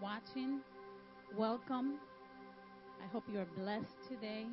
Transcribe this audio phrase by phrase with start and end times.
[0.00, 0.60] watching,
[1.36, 1.94] welcome.
[3.02, 4.46] I hope you are blessed today.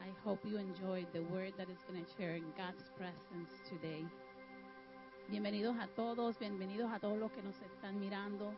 [0.00, 4.04] I hope you enjoyed the word that is going to share in God's presence today.
[5.30, 8.52] Bienvenidos a todos, bienvenidos a todos los que nos están mirando.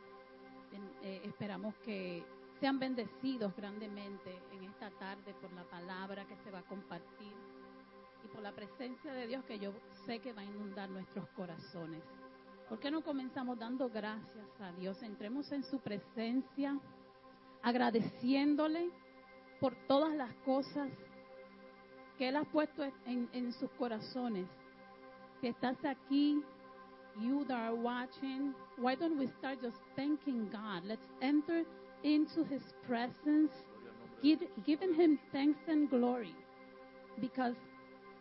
[1.03, 2.23] Eh, esperamos que
[2.61, 7.33] sean bendecidos grandemente en esta tarde por la palabra que se va a compartir
[8.25, 9.73] y por la presencia de Dios que yo
[10.07, 12.03] sé que va a inundar nuestros corazones.
[12.69, 15.03] ¿Por qué no comenzamos dando gracias a Dios?
[15.03, 16.79] Entremos en su presencia,
[17.63, 18.91] agradeciéndole
[19.61, 20.91] por todas las cosas
[22.19, 24.47] que Él ha puesto en, sus corazones.
[25.41, 26.43] Si estás aquí,
[27.21, 30.85] you that are watching, why don't we start just thanking God?
[30.85, 31.65] Let's enter
[32.03, 33.53] into His presence,
[34.23, 36.35] give, giving Him thanks and glory.
[37.21, 37.55] Because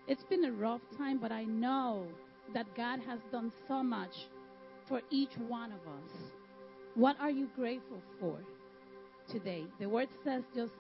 [0.07, 2.05] it's been a rough time, but I know
[2.53, 4.13] that God has done so much
[4.87, 6.11] for each one of us.
[6.95, 8.37] What are you grateful for
[9.31, 9.65] today?
[9.79, 10.73] The word says just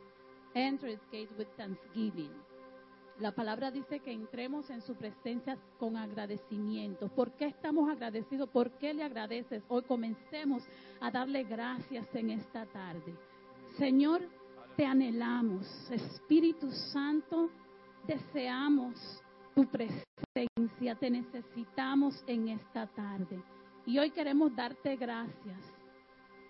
[0.55, 2.31] enter His gate with thanksgiving.
[3.19, 7.07] La palabra dice que entremos en su presencia con agradecimiento.
[7.07, 8.49] ¿Por qué estamos agradecidos?
[8.49, 9.61] ¿Por qué le agradeces?
[9.67, 10.63] Hoy comencemos
[10.99, 13.13] a darle gracias en esta tarde.
[13.77, 14.21] Señor,
[14.75, 15.67] te anhelamos.
[15.91, 17.49] Espíritu Santo,
[18.07, 19.21] deseamos
[19.55, 20.95] tu presencia.
[20.95, 23.41] Te necesitamos en esta tarde.
[23.85, 25.59] Y hoy queremos darte gracias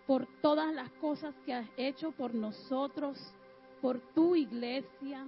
[0.06, 3.18] por todas las cosas que has hecho por nosotros,
[3.82, 5.26] por tu iglesia,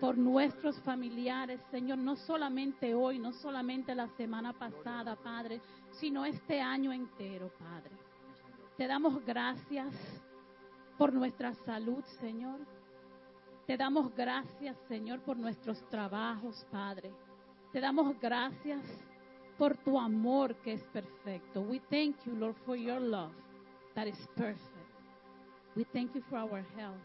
[0.00, 5.60] por nuestros familiares, Señor, no solamente hoy, no solamente la semana pasada, Padre,
[5.92, 7.96] sino este año entero, Padre.
[8.76, 9.94] Te damos gracias
[10.98, 12.58] por nuestra salud, Señor.
[13.66, 17.10] Te damos gracias, Señor, por nuestros trabajos, Padre.
[17.72, 18.82] Te damos gracias
[19.56, 21.62] por tu amor que es perfecto.
[21.62, 23.32] We thank you, Lord, for your love
[23.94, 24.60] that is perfect.
[25.74, 27.00] We thank you for our health.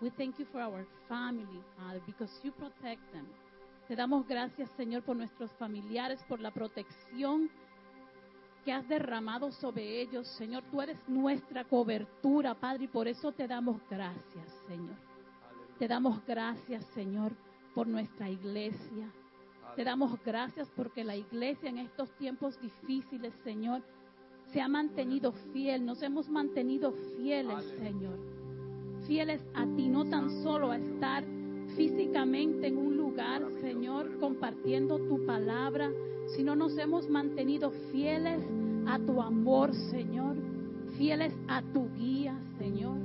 [0.00, 3.26] We thank you for our family, Father, because you protect them.
[3.86, 7.50] Te damos gracias, Señor, por nuestros familiares, por la protección
[8.64, 10.62] que has derramado sobre ellos, Señor.
[10.70, 15.09] Tú eres nuestra cobertura, Padre, y por eso te damos gracias, Señor.
[15.80, 17.32] Te damos gracias, Señor,
[17.74, 19.10] por nuestra iglesia.
[19.74, 23.80] Te damos gracias porque la iglesia en estos tiempos difíciles, Señor,
[24.52, 25.86] se ha mantenido fiel.
[25.86, 28.18] Nos hemos mantenido fieles, Señor.
[29.06, 31.24] Fieles a ti, no tan solo a estar
[31.74, 35.90] físicamente en un lugar, Señor, compartiendo tu palabra,
[36.36, 38.44] sino nos hemos mantenido fieles
[38.86, 40.36] a tu amor, Señor,
[40.98, 42.98] fieles a tu guía, Señor,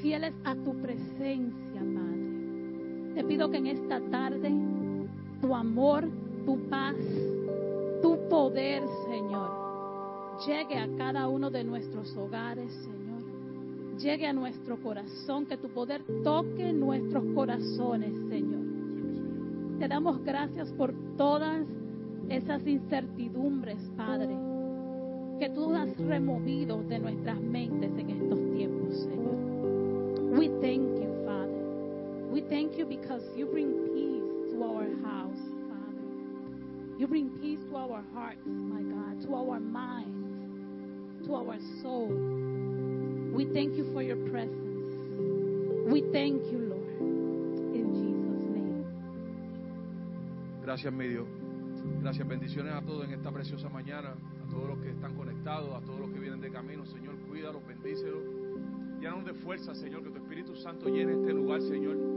[0.00, 3.14] fieles a tu presencia, Padre.
[3.14, 4.52] Te pido que en esta tarde
[5.40, 6.08] tu amor,
[6.44, 6.96] tu paz,
[8.02, 9.50] tu poder, Señor,
[10.46, 13.04] llegue a cada uno de nuestros hogares, Señor
[13.98, 18.64] llegue a nuestro corazón, que tu poder toque nuestros corazones, Señor.
[19.78, 21.66] Te damos gracias por todas
[22.28, 24.36] esas incertidumbres, Padre,
[25.38, 29.34] que tú has removido de nuestras mentes en estos tiempos, Señor.
[30.36, 30.93] We thank.
[32.34, 35.38] We thank you because you bring peace to our house,
[35.70, 36.98] Father.
[36.98, 42.08] You bring peace to our hearts, my God, to our minds, to our soul.
[43.32, 44.98] We thank you for your presence.
[45.86, 46.98] We thank you, Lord.
[47.70, 48.84] In Jesus' name.
[50.64, 51.28] Gracias, mi Dios.
[52.02, 55.80] Gracias, bendiciones a todos en esta preciosa mañana, a todos los que están conectados, a
[55.86, 56.84] todos los que vienen de camino.
[56.84, 58.24] Señor, cuídalos, bendícelos.
[58.98, 62.13] Llénanos de fuerza, Señor, que tu Espíritu Santo llene este lugar, Señor,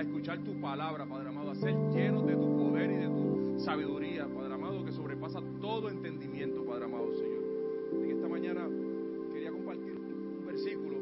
[0.00, 3.60] a escuchar tu palabra, Padre amado, a ser llenos de tu poder y de tu
[3.60, 7.40] sabiduría, Padre amado, que sobrepasa todo entendimiento, Padre amado, Señor
[8.30, 8.66] mañana
[9.34, 10.96] quería compartir un versículo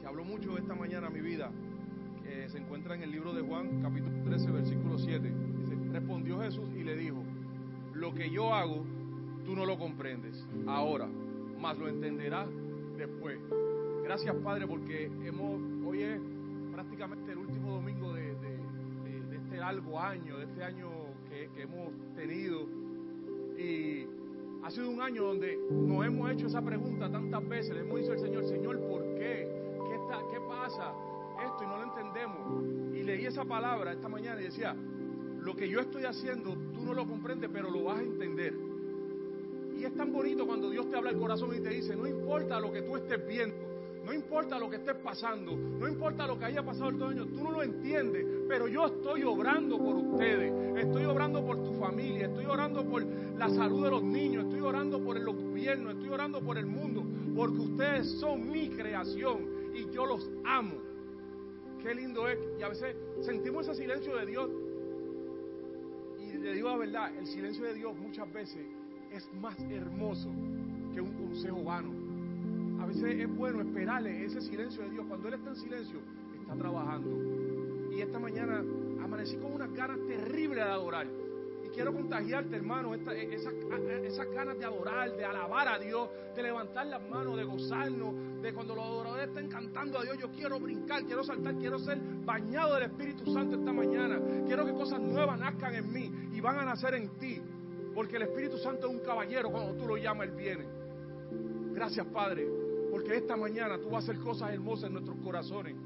[0.00, 1.50] que habló mucho esta mañana a mi vida,
[2.22, 5.30] que se encuentra en el libro de Juan, capítulo 13, versículo 7.
[5.58, 7.22] Dice, respondió Jesús y le dijo,
[7.92, 8.84] lo que yo hago,
[9.44, 11.06] tú no lo comprendes ahora,
[11.60, 12.48] mas lo entenderás
[12.96, 13.38] después.
[14.04, 16.02] Gracias Padre porque hemos, hoy
[16.86, 18.36] prácticamente el último domingo de,
[19.34, 20.88] este largo año, de este año
[21.28, 22.66] que, hemos tenido.
[23.58, 24.06] Y
[24.62, 27.74] ha sido un año donde nos hemos hecho esa pregunta tantas veces.
[27.74, 29.48] Le hemos dicho al Señor, Señor, ¿por qué?
[29.88, 30.92] ¿Qué, está, ¿Qué pasa?
[31.44, 32.96] Esto y no lo entendemos.
[32.96, 34.76] Y leí esa palabra esta mañana y decía,
[35.40, 38.54] lo que yo estoy haciendo, tú no lo comprendes, pero lo vas a entender.
[39.76, 42.60] Y es tan bonito cuando Dios te habla al corazón y te dice, no importa
[42.60, 43.65] lo que tú estés viendo,
[44.06, 47.42] no importa lo que estés pasando, no importa lo que haya pasado el año, tú
[47.42, 52.44] no lo entiendes, pero yo estoy obrando por ustedes, estoy obrando por tu familia, estoy
[52.44, 56.56] orando por la salud de los niños, estoy orando por el gobierno, estoy orando por
[56.56, 57.04] el mundo,
[57.34, 60.76] porque ustedes son mi creación y yo los amo.
[61.82, 62.38] Qué lindo es.
[62.60, 64.48] Y a veces sentimos ese silencio de Dios.
[66.20, 68.64] Y le digo la verdad, el silencio de Dios muchas veces
[69.10, 70.30] es más hermoso
[70.94, 72.05] que un consejo vano.
[72.86, 75.06] A veces es bueno esperarle ese silencio de Dios.
[75.08, 75.98] Cuando Él está en silencio,
[76.40, 77.90] está trabajando.
[77.92, 78.62] Y esta mañana
[79.02, 81.08] amanecí con unas ganas terribles de adorar.
[81.64, 86.86] Y quiero contagiarte, hermano, esas, esas ganas de adorar, de alabar a Dios, de levantar
[86.86, 90.18] las manos, de gozarnos, de cuando los adoradores estén cantando a Dios.
[90.20, 94.20] Yo quiero brincar, quiero saltar, quiero ser bañado del Espíritu Santo esta mañana.
[94.46, 97.42] Quiero que cosas nuevas nazcan en mí y van a nacer en ti.
[97.96, 100.64] Porque el Espíritu Santo es un caballero, cuando tú lo llamas, Él viene.
[101.74, 102.46] Gracias, Padre,
[102.96, 105.76] porque esta mañana tú vas a hacer cosas hermosas en nuestros corazones.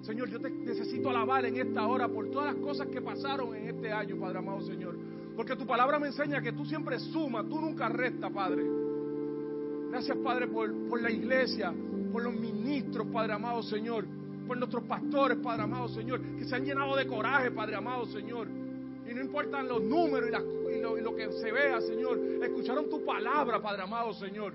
[0.00, 3.68] Señor, yo te necesito alabar en esta hora por todas las cosas que pasaron en
[3.76, 4.98] este año, Padre amado Señor.
[5.36, 8.64] Porque tu palabra me enseña que tú siempre sumas, tú nunca restas, Padre.
[9.88, 11.72] Gracias, Padre, por, por la iglesia,
[12.12, 14.04] por los ministros, Padre amado Señor.
[14.48, 18.48] Por nuestros pastores, Padre amado Señor, que se han llenado de coraje, Padre amado Señor.
[19.08, 22.18] Y no importan los números y, lo, y lo que se vea, Señor.
[22.42, 24.54] Escucharon tu palabra, Padre amado Señor.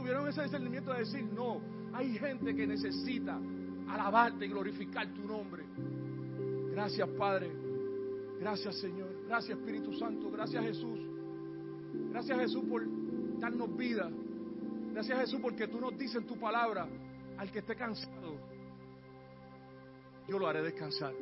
[0.00, 1.60] Tuvieron ese discernimiento de decir, no,
[1.92, 3.38] hay gente que necesita
[3.86, 5.62] alabarte y glorificar tu nombre.
[6.72, 7.50] Gracias, Padre.
[8.40, 9.10] Gracias, Señor.
[9.26, 10.30] Gracias, Espíritu Santo.
[10.30, 10.98] Gracias, Jesús.
[12.08, 12.82] Gracias, Jesús, por
[13.38, 14.10] darnos vida.
[14.94, 16.88] Gracias, Jesús, porque tú nos dices en tu palabra,
[17.36, 18.38] al que esté cansado,
[20.26, 21.12] yo lo haré descansar.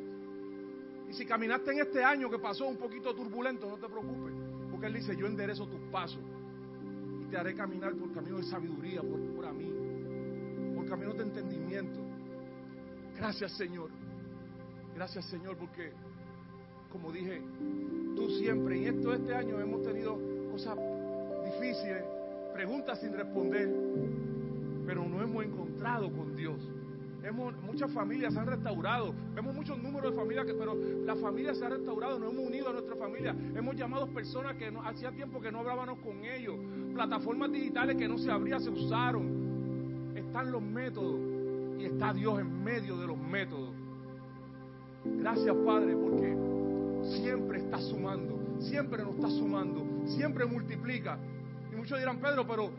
[1.09, 4.33] Y si caminaste en este año que pasó un poquito turbulento, no te preocupes,
[4.71, 6.21] porque Él dice, yo enderezo tus pasos
[7.29, 9.71] te haré caminar por camino de sabiduría, por, por a mí,
[10.75, 11.99] por caminos de entendimiento.
[13.15, 13.89] Gracias Señor.
[14.95, 15.91] Gracias Señor porque,
[16.91, 17.41] como dije,
[18.15, 20.17] tú siempre, y esto este año hemos tenido
[20.51, 20.77] cosas
[21.45, 22.03] difíciles,
[22.53, 23.69] preguntas sin responder,
[24.85, 26.59] pero no hemos encontrado con Dios.
[27.23, 31.53] Hemos, muchas familias se han restaurado, vemos muchos números de familias, que, pero la familia
[31.53, 35.41] se ha restaurado, nos hemos unido a nuestra familia, hemos llamado personas que hacía tiempo
[35.41, 36.55] que no hablábamos con ellos,
[36.99, 41.17] plataformas digitales que no se abrían, se usaron, están los métodos
[41.79, 43.69] y está Dios en medio de los métodos.
[45.05, 46.35] Gracias Padre porque
[47.21, 51.17] siempre está sumando, siempre nos está sumando, siempre multiplica.
[51.71, 52.69] Y muchos dirán, Pedro, pero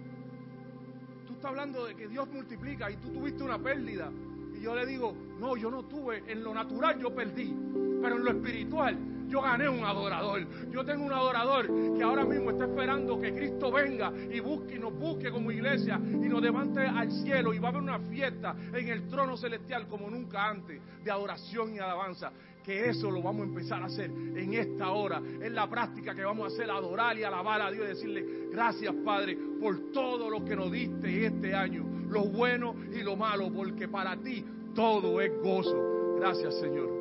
[1.26, 4.12] tú estás hablando de que Dios multiplica y tú tuviste una pérdida.
[4.54, 7.56] Y yo le digo, no, yo no tuve, en lo natural yo perdí,
[8.02, 8.98] pero en lo espiritual
[9.30, 10.46] yo gané un adorador.
[10.70, 11.66] Yo tengo un adorador
[11.96, 15.98] que ahora mismo está esperando que Cristo venga y busque y nos busque como iglesia
[16.02, 19.86] y nos levante al cielo y va a haber una fiesta en el trono celestial
[19.86, 22.32] como nunca antes de adoración y alabanza.
[22.64, 26.22] Que eso lo vamos a empezar a hacer en esta hora, en la práctica que
[26.22, 30.44] vamos a hacer, adorar y alabar a Dios y decirle gracias Padre por todo lo
[30.44, 34.44] que nos diste este año, lo bueno y lo malo, porque para ti
[34.74, 36.16] todo es gozo.
[36.18, 36.99] Gracias Señor.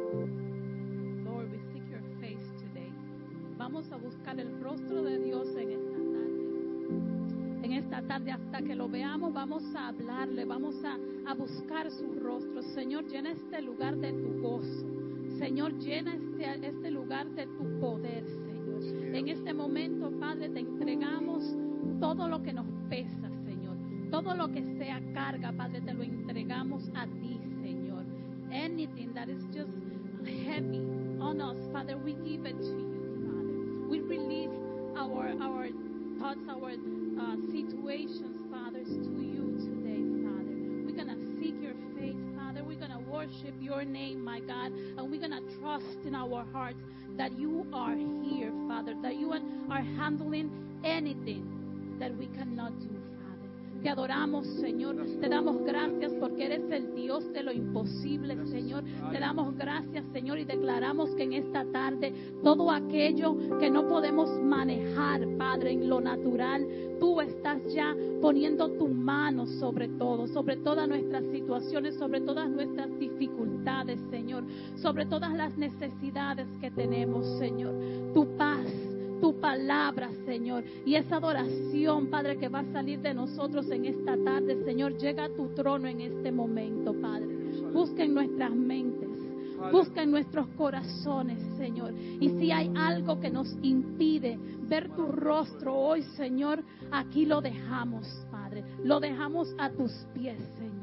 [9.39, 10.97] Vamos a hablarle, vamos a,
[11.31, 12.61] a buscar su rostro.
[12.61, 14.85] Señor, llena este lugar de tu gozo.
[15.37, 19.15] Señor, llena este, este lugar de tu poder, Señor.
[19.15, 21.55] En este momento, Padre, te entregamos
[22.01, 23.77] todo lo que nos pesa, Señor.
[24.11, 28.03] Todo lo que sea carga, Padre, te lo entregamos a ti, Señor.
[28.51, 29.71] Anything that is just
[30.25, 30.81] heavy
[31.21, 33.87] on us, Father, we give it to you.
[33.89, 34.51] We release
[34.97, 35.69] our our
[36.19, 40.53] thoughts, our uh, situations, fathers, to you today, Father.
[40.85, 42.63] We're gonna seek your face, Father.
[42.63, 46.81] We're gonna worship your name, my God, and we're gonna trust in our hearts
[47.17, 48.95] that you are here, Father.
[49.01, 50.51] That you are handling
[50.83, 52.98] anything that we cannot do.
[53.81, 54.97] Te adoramos, Señor.
[55.21, 58.83] Te damos gracias porque eres el Dios de lo imposible, Señor.
[59.11, 64.29] Te damos gracias, Señor, y declaramos que en esta tarde todo aquello que no podemos
[64.41, 66.67] manejar, Padre, en lo natural,
[66.99, 72.89] tú estás ya poniendo tu mano sobre todo, sobre todas nuestras situaciones, sobre todas nuestras
[72.99, 74.43] dificultades, Señor,
[74.75, 77.73] sobre todas las necesidades que tenemos, Señor.
[78.13, 78.65] Tu paz
[79.19, 80.63] tu palabra, Señor.
[80.85, 85.25] Y esa adoración, Padre, que va a salir de nosotros en esta tarde, Señor, llega
[85.25, 87.27] a tu trono en este momento, Padre.
[87.73, 89.09] Busca en nuestras mentes.
[89.71, 91.93] Busca en nuestros corazones, Señor.
[91.93, 98.07] Y si hay algo que nos impide ver tu rostro hoy, Señor, aquí lo dejamos,
[98.31, 98.63] Padre.
[98.83, 100.79] Lo dejamos a tus pies, Señor.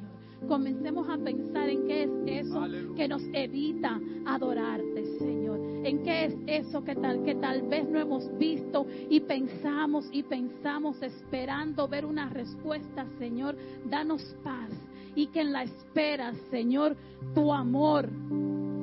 [0.46, 2.60] Comencemos a pensar en qué es eso
[2.94, 5.45] que nos evita adorarte, Señor
[5.86, 10.22] en qué es eso que tal, que tal vez no hemos visto y pensamos y
[10.24, 13.56] pensamos esperando ver una respuesta, Señor.
[13.88, 14.70] Danos paz
[15.14, 16.96] y que en la espera, Señor,
[17.34, 18.08] tu amor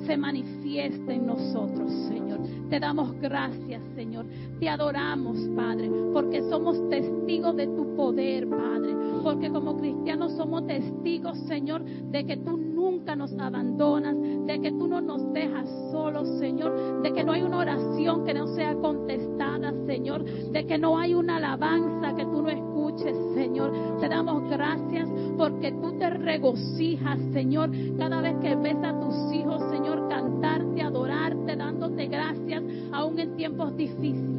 [0.05, 2.39] se manifieste en nosotros, Señor.
[2.69, 4.25] Te damos gracias, Señor.
[4.60, 8.95] Te adoramos, Padre, porque somos testigos de tu poder, Padre.
[9.24, 12.62] Porque como cristianos somos testigos, Señor, de que tú
[13.03, 17.41] nunca nos abandonas, de que tú no nos dejas solos, Señor, de que no hay
[17.41, 22.41] una oración que no sea contestada, Señor, de que no hay una alabanza que tú
[22.41, 23.74] no escuches, Señor.
[24.00, 29.62] Te damos gracias porque tú te regocijas, Señor, cada vez que ves a tus hijos,
[29.69, 34.33] Señor, cantarte, adorarte, dándote gracias, aún en tiempos difíciles,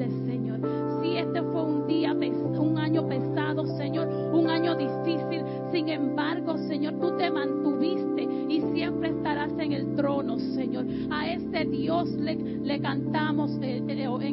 [12.85, 13.89] cantamos en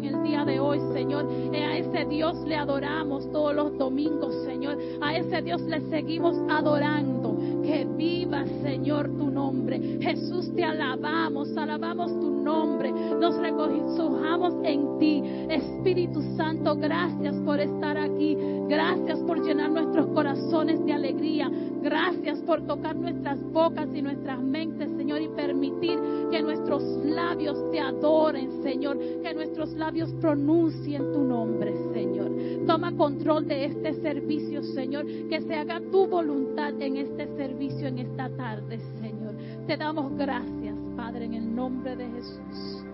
[0.05, 1.25] el día de hoy, Señor.
[1.53, 4.77] Eh, a ese Dios le adoramos todos los domingos, Señor.
[4.99, 7.37] A ese Dios le seguimos adorando.
[7.63, 9.79] Que viva, Señor, tu nombre.
[10.01, 12.91] Jesús, te alabamos, alabamos tu nombre.
[12.91, 15.23] Nos regocijamos en ti.
[15.49, 18.35] Espíritu Santo, gracias por estar aquí.
[18.67, 21.49] Gracias por llenar nuestros corazones de alegría.
[21.81, 24.80] Gracias por tocar nuestras bocas y nuestras mentes,
[25.19, 25.99] Y permitir
[26.31, 28.97] que nuestros labios te adoren, Señor.
[29.21, 32.31] Que nuestros labios pronuncien tu nombre, Señor.
[32.65, 35.05] Toma control de este servicio, Señor.
[35.29, 39.35] Que se haga tu voluntad en este servicio, en esta tarde, Señor.
[39.67, 42.90] Te damos gracias, Padre, en el nombre de Jesús.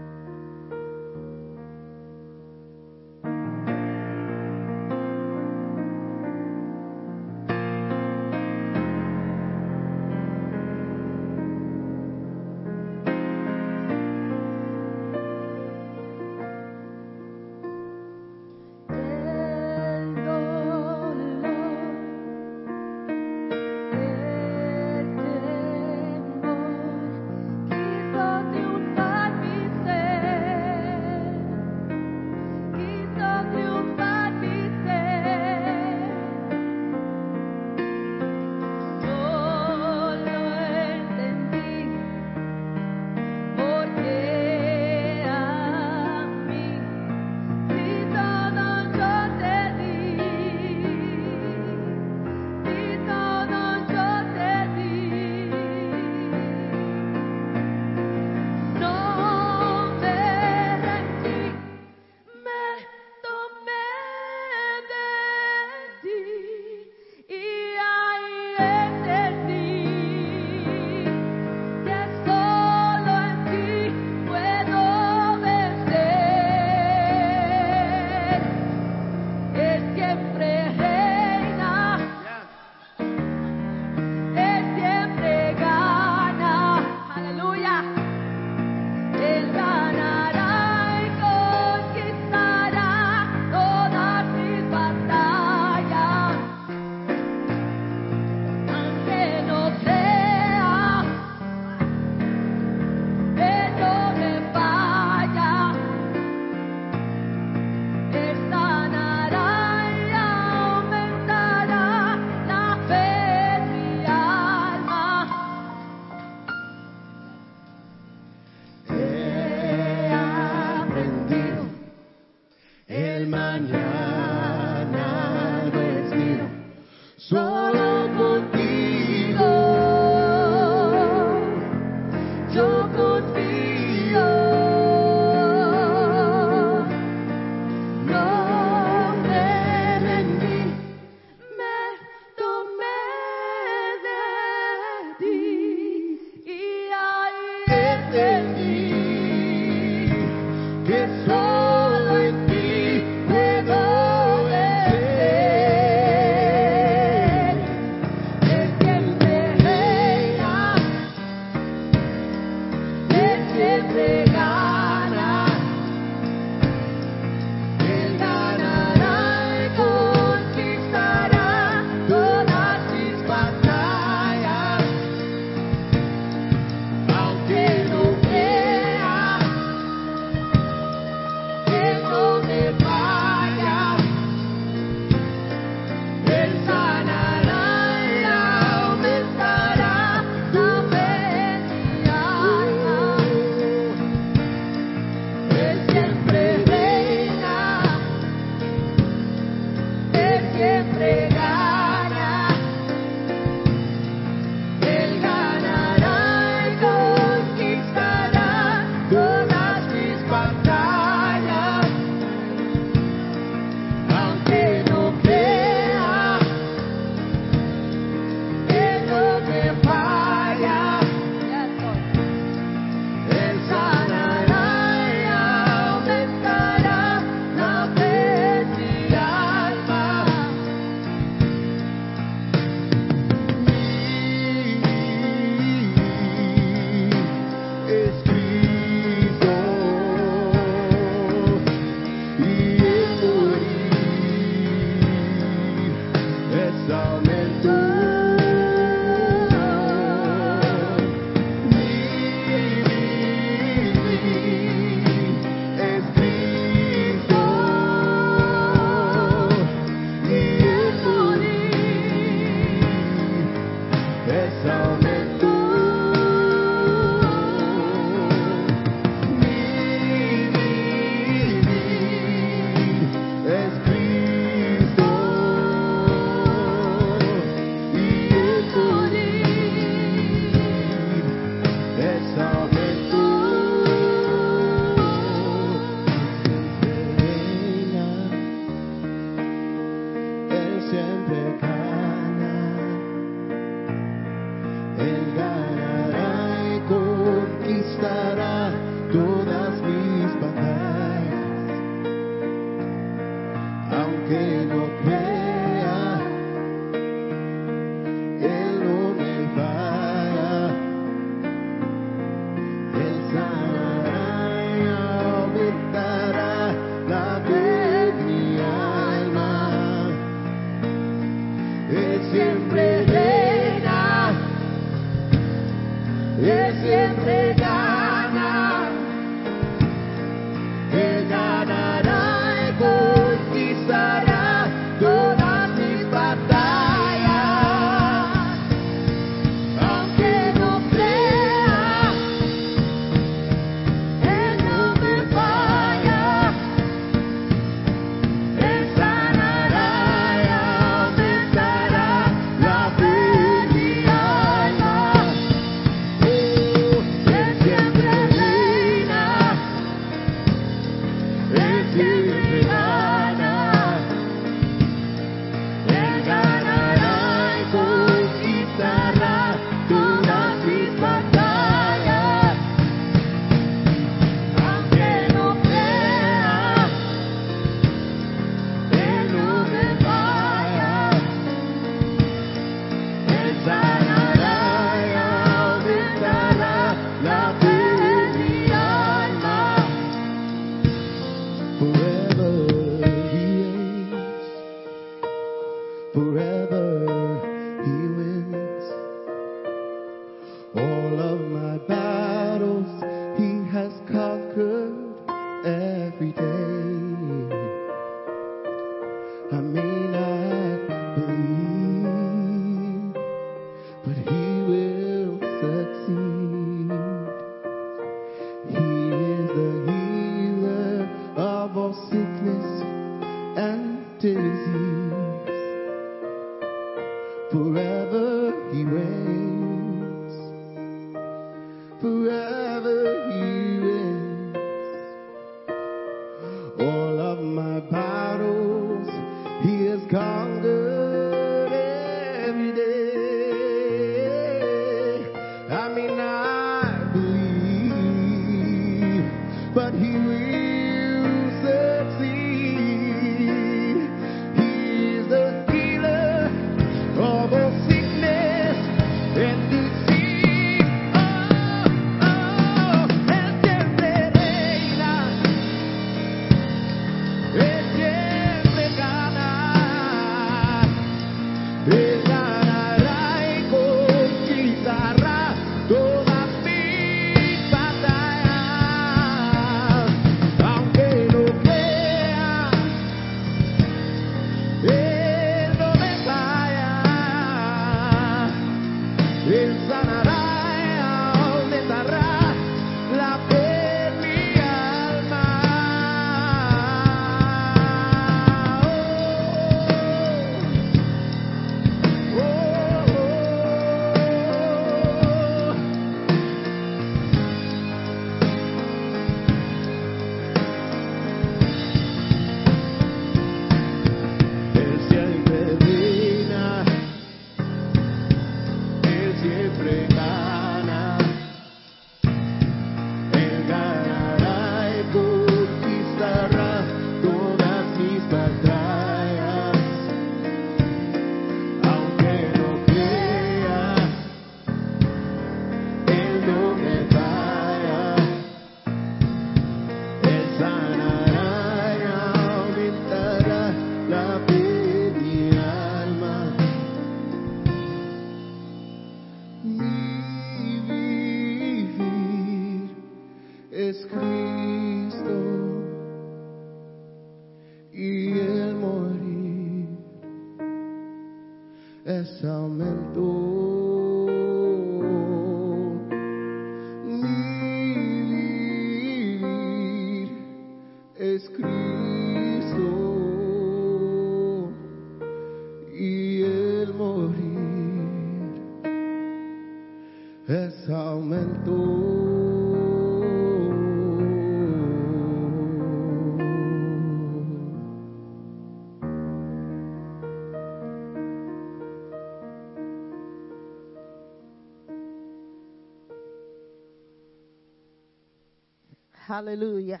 [599.30, 600.00] Aleluya.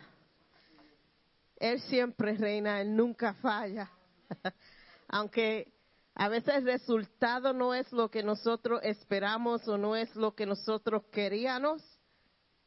[1.56, 3.88] Él siempre reina, Él nunca falla.
[5.08, 5.72] Aunque
[6.16, 10.46] a veces el resultado no es lo que nosotros esperamos o no es lo que
[10.46, 11.80] nosotros queríamos,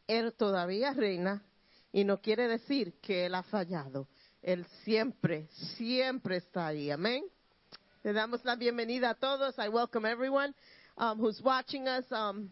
[0.07, 1.43] Él todavía reina
[1.91, 4.07] y no quiere decir que Él ha fallado.
[4.41, 6.91] Él siempre, siempre está ahí.
[6.91, 7.25] Amén.
[8.03, 9.55] Le damos la bienvenida a todos.
[9.57, 10.55] I welcome everyone
[10.95, 12.09] um, who's watching us.
[12.09, 12.49] Um,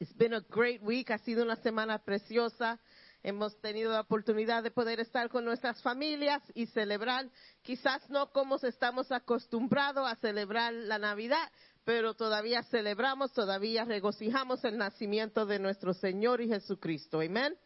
[0.00, 2.78] It's been a great week, ha sido una semana preciosa.
[3.22, 7.28] Hemos tenido la oportunidad de poder estar con nuestras familias y celebrar,
[7.62, 11.50] quizás no como estamos acostumbrados a celebrar la Navidad,
[11.84, 17.20] pero todavía celebramos, todavía regocijamos el nacimiento de nuestro Señor y Jesucristo.
[17.20, 17.56] Amén.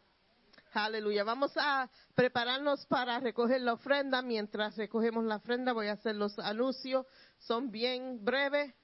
[0.73, 1.23] Aleluya.
[1.23, 4.23] Vamos a prepararnos para recoger la ofrenda.
[4.23, 7.05] Mientras recogemos la ofrenda, voy a hacer los anuncios.
[7.41, 8.75] Son bien breves.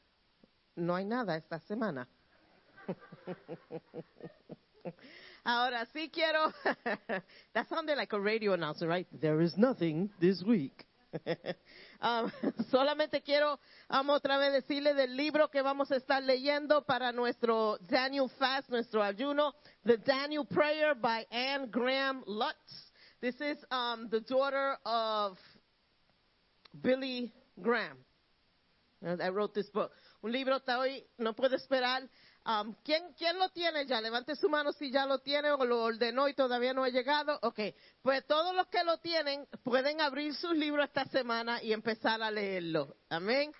[0.76, 2.06] No hay nada esta semana.
[5.48, 6.52] Ahora sí quiero.
[7.54, 9.06] that sounded like a radio announcer, right?
[9.18, 10.84] There is nothing this week.
[12.00, 12.30] Um,
[12.70, 13.58] solamente quiero
[13.90, 18.68] um, otra vez decirle del libro que vamos a estar leyendo para nuestro Daniel Fast,
[18.68, 19.52] nuestro ayuno,
[19.84, 22.92] The Daniel Prayer by Anne Graham Lutz.
[23.20, 25.36] This is um, the daughter of
[26.80, 27.98] Billy Graham.
[29.02, 29.90] I wrote this book.
[30.22, 32.08] Un libro hasta hoy no puedo esperar.
[32.48, 34.00] Um, ¿quién, ¿Quién lo tiene ya?
[34.00, 37.38] Levante su mano si ya lo tiene o lo ordenó y todavía no ha llegado.
[37.42, 37.60] Ok,
[38.00, 42.30] pues todos los que lo tienen pueden abrir sus libros esta semana y empezar a
[42.30, 42.96] leerlo.
[43.10, 43.52] Amén.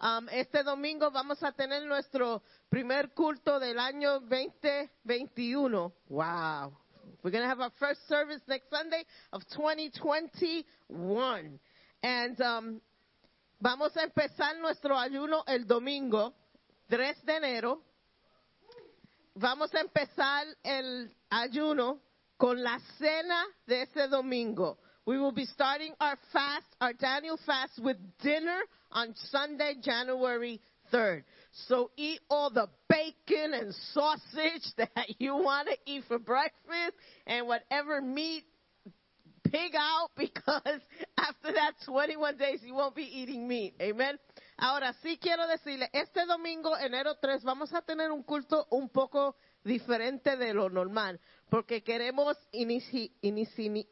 [0.00, 5.92] Um, este domingo vamos a tener nuestro primer culto del año 2021.
[6.08, 6.78] Wow.
[7.24, 11.58] We're going to have our first service next Sunday of 2021.
[12.00, 12.80] And um,
[13.58, 16.32] vamos a empezar nuestro ayuno el domingo
[16.88, 17.82] 3 de enero
[19.36, 22.00] vamos a empezar el ayuno
[22.36, 24.78] con la cena de ese domingo.
[25.06, 28.58] We will be starting our fast, our Daniel fast with dinner
[28.90, 30.60] on Sunday, January
[30.92, 31.22] 3rd.
[31.68, 36.94] So eat all the bacon and sausage that you want to eat for breakfast
[37.26, 38.44] and whatever meat
[39.44, 40.80] pig out because
[41.18, 43.74] after that 21 days you won't be eating meat.
[43.80, 44.18] Amen.
[44.58, 49.36] Ahora sí quiero decirle, este domingo, enero 3, vamos a tener un culto un poco
[49.62, 53.86] diferente de lo normal, porque queremos inici- inici-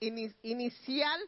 [0.00, 1.18] ini- iniciar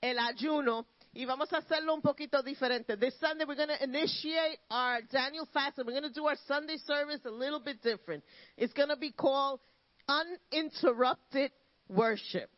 [0.00, 2.96] el ayuno y vamos a hacerlo un poquito diferente.
[2.96, 6.36] This Sunday we're going to initiate our Daniel fast and we're going to do our
[6.46, 8.24] Sunday service a little bit different.
[8.56, 9.60] It's going to be called
[10.08, 11.52] uninterrupted
[11.88, 12.48] worship.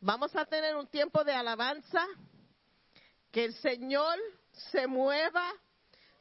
[0.00, 2.06] Vamos a tener un tiempo de alabanza,
[3.32, 4.16] que el Señor
[4.72, 5.50] se mueva.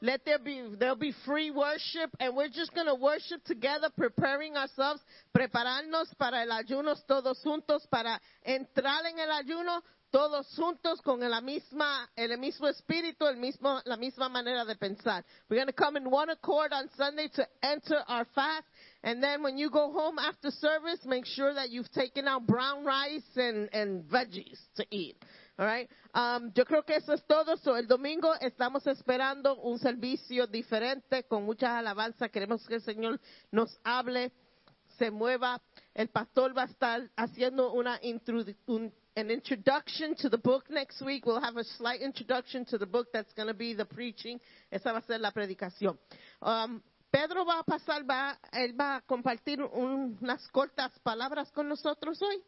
[0.02, 4.58] Let there be there'll be free worship and we're just going to worship together preparing
[4.58, 5.00] ourselves,
[5.34, 9.82] prepararnos para el ayuno todos juntos para entrar en el ayuno
[10.12, 15.24] todos juntos con la misma el mismo espíritu, el mismo la misma manera de pensar.
[15.50, 18.66] We're going to come in one accord on Sunday to enter our fast
[19.04, 22.84] and then when you go home after service, make sure that you've taken out brown
[22.84, 25.16] rice and, and veggies to eat.
[25.58, 25.88] All right.
[26.16, 27.56] Um, yo creo que eso es todo.
[27.58, 32.32] So, el domingo estamos esperando un servicio diferente con muchas alabanzas.
[32.32, 33.20] Queremos que el Señor
[33.52, 34.32] nos hable,
[34.98, 35.62] se mueva.
[35.94, 41.00] El pastor va a estar haciendo una introdu- un, an introduction to the book next
[41.04, 41.24] week.
[41.26, 44.40] We'll have a slight introduction to the book that's going to be the preaching.
[44.72, 46.00] Esa va a ser la predicación.
[46.42, 46.82] Um,
[47.12, 52.20] Pedro va a pasar, va, él va a compartir un- unas cortas palabras con nosotros
[52.24, 52.44] hoy.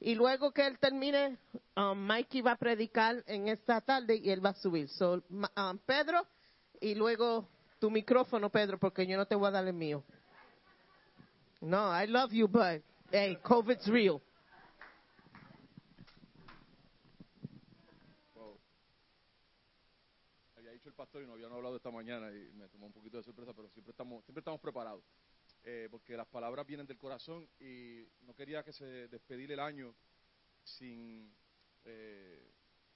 [0.00, 1.38] Y luego que él termine,
[1.78, 4.88] um, Mikey va a predicar en esta tarde y él va a subir.
[4.88, 6.26] So, um, Pedro,
[6.80, 7.48] y luego
[7.78, 10.02] tu micrófono, Pedro, porque yo no te voy a dar el mío.
[11.60, 14.20] No, I love you, but hey, COVID's real.
[20.56, 23.16] Había dicho el pastor y no habían hablado esta mañana y me tomó un poquito
[23.16, 25.04] de sorpresa, pero siempre estamos, siempre estamos preparados.
[25.64, 29.94] Eh, porque las palabras vienen del corazón y no quería que se despedir el año
[30.62, 31.34] sin
[31.84, 32.52] eh,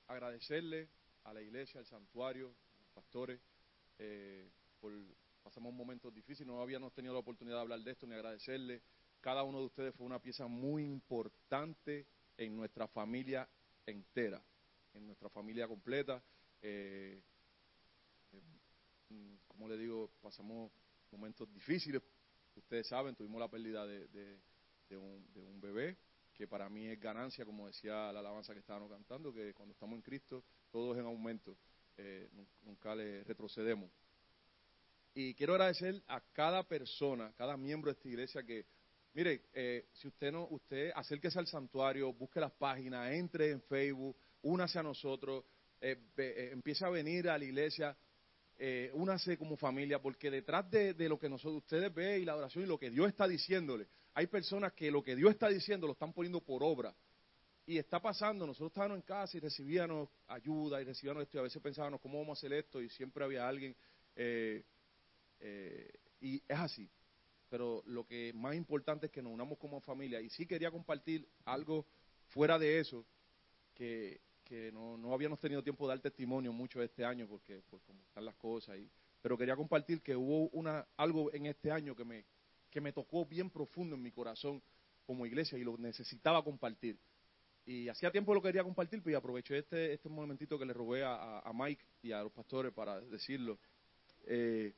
[0.06, 0.88] agradecerle
[1.24, 3.40] a la iglesia, al santuario, a los pastores,
[3.98, 4.92] eh, por
[5.42, 8.82] pasamos momentos difíciles, no habíamos tenido la oportunidad de hablar de esto ni agradecerle.
[9.20, 12.06] Cada uno de ustedes fue una pieza muy importante
[12.36, 13.48] en nuestra familia
[13.86, 14.42] entera,
[14.94, 16.22] en nuestra familia completa.
[16.60, 17.20] Eh,
[18.32, 20.70] eh, como le digo, pasamos
[21.10, 22.02] momentos difíciles.
[22.54, 24.40] Ustedes saben, tuvimos la pérdida de
[24.90, 25.96] un, de un bebé,
[26.32, 29.96] que para mí es ganancia, como decía la alabanza que estábamos cantando, que cuando estamos
[29.96, 31.56] en Cristo todo es en aumento,
[31.96, 33.90] eh, nun- nunca le retrocedemos.
[35.14, 38.64] Y quiero agradecer a cada persona, cada miembro de esta iglesia que,
[39.12, 44.16] mire, eh, si usted no, usted acérquese al santuario, busque las páginas, entre en Facebook,
[44.42, 45.44] únase a nosotros,
[45.80, 47.94] eh, ve- eh, empiece a venir a la iglesia,
[48.56, 52.64] eh, únase como familia, porque detrás de, lo que nosotros, ustedes ven y la oración
[52.64, 55.94] y lo que Dios está diciéndole, hay personas que lo que Dios está diciendo lo
[55.94, 56.94] están poniendo por obra.
[57.64, 61.44] Y está pasando, nosotros estábamos en casa y recibíamos ayuda y recibíamos esto y a
[61.44, 63.74] veces pensábamos cómo vamos a hacer esto y siempre había alguien.
[64.16, 64.64] eh,
[65.40, 65.90] eh,
[66.20, 66.88] y es así.
[67.50, 70.20] Pero lo que más importante es que nos unamos como familia.
[70.20, 71.84] Y sí quería compartir algo
[72.28, 73.04] fuera de eso,
[73.74, 77.82] que, que no, no habíamos tenido tiempo de dar testimonio mucho este año, porque pues
[77.82, 78.78] como están las cosas.
[78.78, 78.88] Y,
[79.20, 82.24] pero quería compartir que hubo una, algo en este año que me,
[82.72, 84.60] que me tocó bien profundo en mi corazón
[85.06, 86.98] como iglesia y lo necesitaba compartir.
[87.66, 91.04] Y hacía tiempo lo quería compartir, pues y aproveché este, este momentito que le robé
[91.04, 93.58] a, a- Mike y a los pastores para decirlo.
[94.26, 94.72] Eh,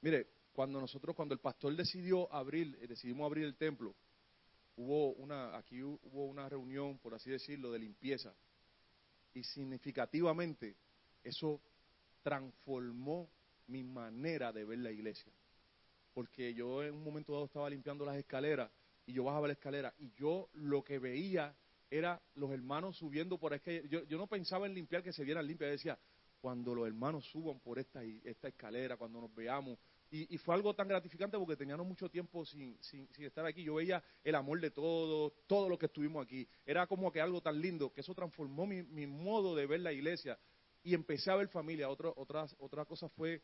[0.00, 3.94] mire, cuando nosotros, cuando el pastor decidió abrir, eh, decidimos abrir el templo,
[4.76, 8.32] hubo una, aquí hu- hubo una reunión, por así decirlo, de limpieza.
[9.34, 10.76] Y significativamente,
[11.24, 11.60] eso
[12.22, 13.28] transformó
[13.66, 15.32] mi manera de ver la iglesia.
[16.12, 18.70] Porque yo en un momento dado estaba limpiando las escaleras
[19.06, 21.54] y yo bajaba la escalera y yo lo que veía
[21.90, 25.46] era los hermanos subiendo por es que yo, no pensaba en limpiar que se vieran
[25.46, 25.98] limpias, decía,
[26.40, 29.78] cuando los hermanos suban por esta, esta escalera, cuando nos veamos.
[30.12, 33.62] Y, fue algo tan gratificante porque teníamos mucho tiempo sin, sin, estar aquí.
[33.62, 36.48] Yo veía el amor de todos, todo lo que estuvimos aquí.
[36.66, 39.92] Era como que algo tan lindo, que eso transformó mi, mi modo de ver la
[39.92, 40.36] iglesia.
[40.82, 41.88] Y empecé a ver familia.
[41.88, 43.40] Otra, otra, otra cosa fue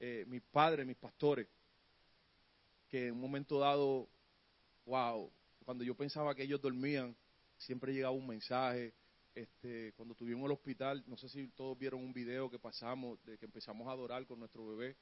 [0.00, 1.46] eh, mis padres, mis pastores,
[2.90, 4.08] que en un momento dado,
[4.84, 5.32] wow,
[5.64, 7.16] cuando yo pensaba que ellos dormían,
[7.56, 8.92] siempre llegaba un mensaje.
[9.32, 13.24] Este, cuando estuvimos en el hospital, no sé si todos vieron un video que pasamos,
[13.24, 14.96] de que empezamos a adorar con nuestro bebé.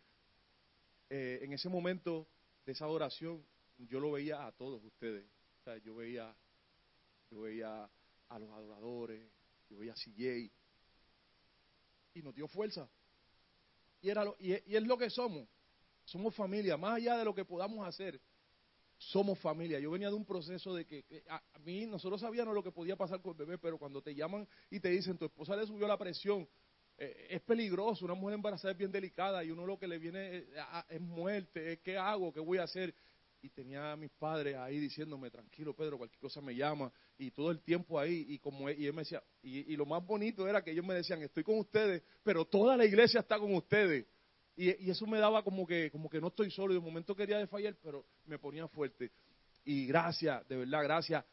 [1.09, 2.29] Eh, en ese momento
[2.67, 3.43] de esa adoración,
[3.79, 5.25] yo lo veía a todos ustedes.
[5.61, 6.37] O sea, yo veía,
[7.31, 7.89] yo veía
[8.29, 9.27] a los adoradores,
[9.71, 10.53] yo veía a CJ,
[12.13, 12.87] y nos dio fuerza.
[14.03, 15.49] Y, era lo, y es lo que somos.
[16.09, 18.19] Somos familia, más allá de lo que podamos hacer,
[18.97, 19.79] somos familia.
[19.79, 22.97] Yo venía de un proceso de que, a, a, mí, nosotros sabíamos lo que podía
[22.97, 25.87] pasar con el bebé, pero cuando te llaman y te dicen, tu esposa le subió
[25.87, 26.49] la presión,
[26.97, 30.39] eh, es peligroso, una mujer embarazada es bien delicada y uno lo que le viene
[30.39, 30.45] es,
[30.89, 32.33] es muerte, ¿qué hago?
[32.33, 32.95] ¿Qué voy a hacer?
[33.43, 37.51] Y tenía a mis padres ahí diciéndome, tranquilo Pedro, cualquier cosa me llama, y todo
[37.51, 40.71] el tiempo ahí, y como y él me decía, y lo más bonito era que
[40.71, 44.07] ellos me decían, estoy con ustedes, pero toda la iglesia está con ustedes.
[44.59, 46.73] Y, eso me daba como que, como que no estoy solo.
[46.73, 49.13] Y de momento quería desfallar, pero me ponía fuerte.
[49.65, 51.25] Y gracias, de verdad, gracias.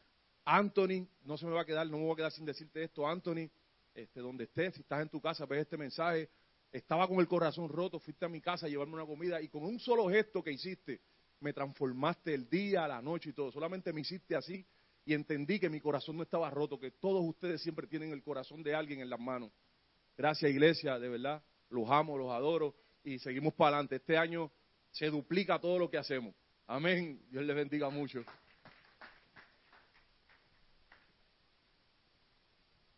[0.44, 3.04] Anthony, no se me va a quedar, no me voy a quedar sin decirte esto.
[3.04, 3.50] Anthony,
[3.94, 6.30] este, donde estés, si estás en tu casa, ves este mensaje.
[6.70, 9.64] Estaba con el corazón roto, fuiste a mi casa a llevarme una comida y con
[9.64, 11.00] un solo gesto que hiciste,
[11.40, 13.50] me transformaste el día, la noche y todo.
[13.50, 14.64] Solamente me hiciste así
[15.04, 18.62] y entendí que mi corazón no estaba roto, que todos ustedes siempre tienen el corazón
[18.62, 19.50] de alguien en las manos.
[20.16, 21.42] Gracias, iglesia, de verdad.
[21.70, 23.96] Los amo, los adoro y seguimos para adelante.
[23.96, 24.50] Este año
[24.90, 26.34] se duplica todo lo que hacemos.
[26.66, 27.22] Amén.
[27.30, 28.24] Dios les bendiga mucho.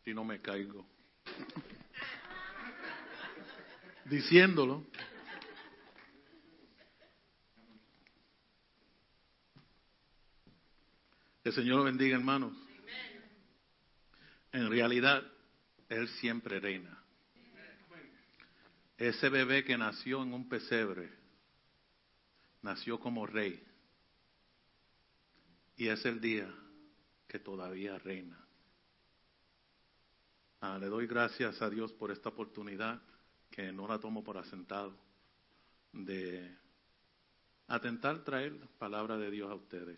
[0.02, 0.86] Si no me caigo.
[4.06, 4.86] Diciéndolo.
[11.44, 12.54] El Señor lo bendiga, hermanos.
[14.52, 15.22] En realidad,
[15.90, 16.97] Él siempre reina.
[18.98, 21.08] Ese bebé que nació en un pesebre,
[22.62, 23.64] nació como rey.
[25.76, 26.52] Y es el día
[27.28, 28.44] que todavía reina.
[30.60, 33.00] Ah, le doy gracias a Dios por esta oportunidad,
[33.52, 34.98] que no la tomo por asentado,
[35.92, 36.56] de
[37.68, 39.96] atentar traer la palabra de Dios a ustedes.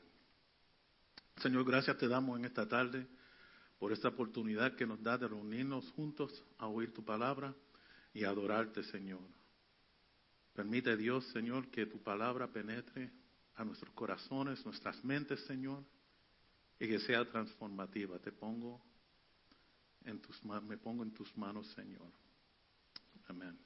[1.39, 3.07] Señor, gracias te damos en esta tarde
[3.79, 7.55] por esta oportunidad que nos da de reunirnos juntos a oír tu palabra
[8.13, 9.21] y adorarte, Señor.
[10.53, 13.11] Permite Dios, Señor, que tu palabra penetre
[13.55, 15.85] a nuestros corazones, nuestras mentes, Señor,
[16.79, 18.19] y que sea transformativa.
[18.19, 18.83] Te pongo
[20.05, 22.11] en tus me pongo en tus manos, Señor.
[23.29, 23.59] Amén.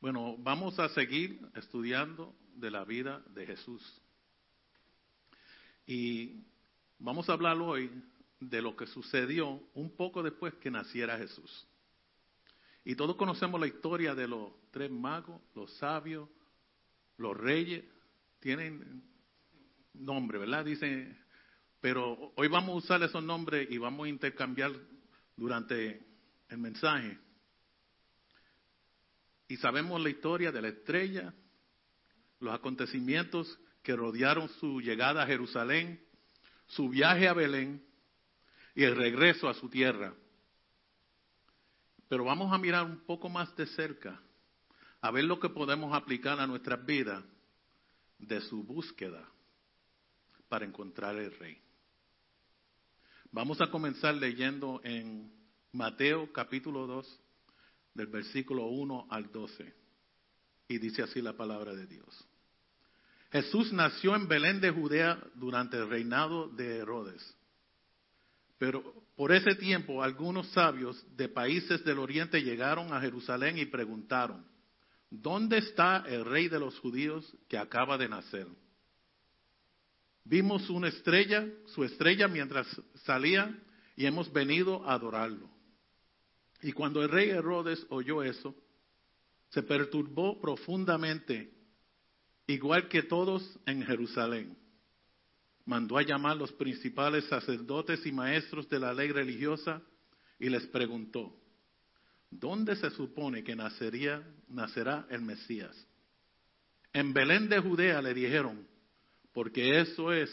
[0.00, 3.82] Bueno, vamos a seguir estudiando de la vida de Jesús.
[5.86, 6.44] Y
[6.98, 7.90] vamos a hablar hoy
[8.40, 11.66] de lo que sucedió un poco después que naciera Jesús.
[12.88, 16.28] Y todos conocemos la historia de los tres magos, los sabios,
[17.16, 17.84] los reyes,
[18.38, 19.02] tienen
[19.92, 20.64] nombre, ¿verdad?
[20.64, 21.18] Dicen,
[21.80, 24.70] pero hoy vamos a usar esos nombres y vamos a intercambiar
[25.36, 26.00] durante
[26.48, 27.18] el mensaje.
[29.48, 31.34] Y sabemos la historia de la estrella,
[32.38, 36.00] los acontecimientos que rodearon su llegada a Jerusalén,
[36.68, 37.84] su viaje a Belén
[38.76, 40.14] y el regreso a su tierra.
[42.08, 44.20] Pero vamos a mirar un poco más de cerca,
[45.00, 47.24] a ver lo que podemos aplicar a nuestras vidas
[48.18, 49.28] de su búsqueda
[50.48, 51.60] para encontrar el rey.
[53.32, 55.32] Vamos a comenzar leyendo en
[55.72, 57.20] Mateo capítulo 2,
[57.94, 59.74] del versículo 1 al 12.
[60.68, 62.26] Y dice así la palabra de Dios.
[63.30, 67.36] Jesús nació en Belén de Judea durante el reinado de Herodes.
[68.58, 68.82] Pero
[69.16, 74.46] por ese tiempo algunos sabios de países del oriente llegaron a Jerusalén y preguntaron,
[75.10, 78.46] ¿dónde está el rey de los judíos que acaba de nacer?
[80.24, 82.66] Vimos una estrella, su estrella mientras
[83.04, 83.56] salía
[83.94, 85.48] y hemos venido a adorarlo.
[86.62, 88.54] Y cuando el rey Herodes oyó eso,
[89.50, 91.52] se perturbó profundamente,
[92.46, 94.56] igual que todos en Jerusalén
[95.66, 99.82] mandó a llamar los principales sacerdotes y maestros de la ley religiosa
[100.38, 101.36] y les preguntó,
[102.30, 105.76] ¿dónde se supone que nacería, nacerá el Mesías?
[106.92, 108.66] En Belén de Judea le dijeron,
[109.32, 110.30] porque eso es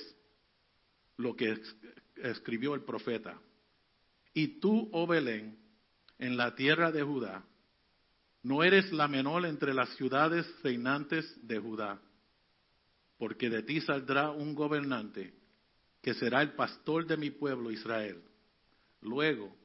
[1.18, 1.60] lo que
[2.18, 3.38] escribió el profeta.
[4.34, 5.58] Y tú, oh Belén,
[6.20, 7.44] en la tierra de Judá,
[8.44, 12.00] no eres la menor entre las ciudades reinantes de Judá
[13.24, 15.34] porque de ti saldrá un gobernante
[16.02, 18.22] que será el pastor de mi pueblo Israel.
[19.00, 19.56] Luego,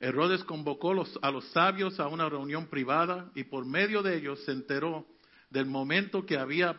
[0.00, 4.52] Herodes convocó a los sabios a una reunión privada y por medio de ellos se
[4.52, 5.06] enteró
[5.50, 6.74] del momento que había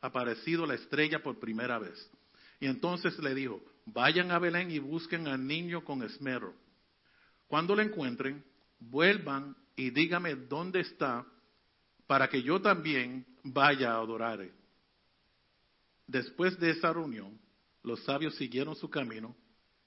[0.00, 2.10] aparecido la estrella por primera vez.
[2.58, 6.52] Y entonces le dijo, vayan a Belén y busquen al niño con esmero.
[7.46, 8.42] Cuando lo encuentren,
[8.80, 11.24] vuelvan y dígame dónde está
[12.08, 14.63] para que yo también vaya a adorarle.
[16.06, 17.40] Después de esa reunión,
[17.82, 19.36] los sabios siguieron su camino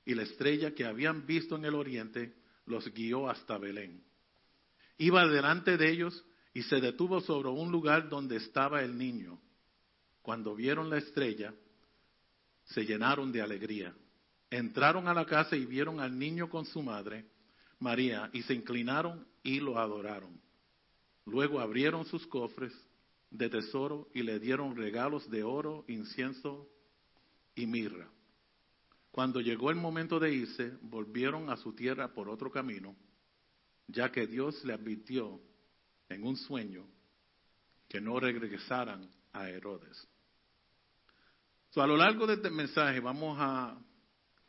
[0.06, 4.04] y la estrella que habían visto en el oriente los guió hasta Belén.
[4.98, 9.40] Iba delante de ellos y se detuvo sobre un lugar donde estaba el niño.
[10.22, 11.54] Cuando vieron la estrella,
[12.66, 13.94] se llenaron de alegría.
[14.50, 17.26] Entraron a la casa y vieron al niño con su madre,
[17.80, 20.42] María, y se inclinaron y lo adoraron.
[21.26, 22.74] Luego abrieron sus cofres
[23.30, 26.70] de tesoro y le dieron regalos de oro, incienso
[27.56, 28.10] y mirra.
[29.12, 32.96] Cuando llegó el momento de irse, volvieron a su tierra por otro camino,
[33.88, 35.42] ya que Dios le advirtió
[36.10, 36.86] en un sueño
[37.88, 40.08] que no regresaran a Herodes.
[41.72, 43.78] So, a lo largo de este mensaje vamos a,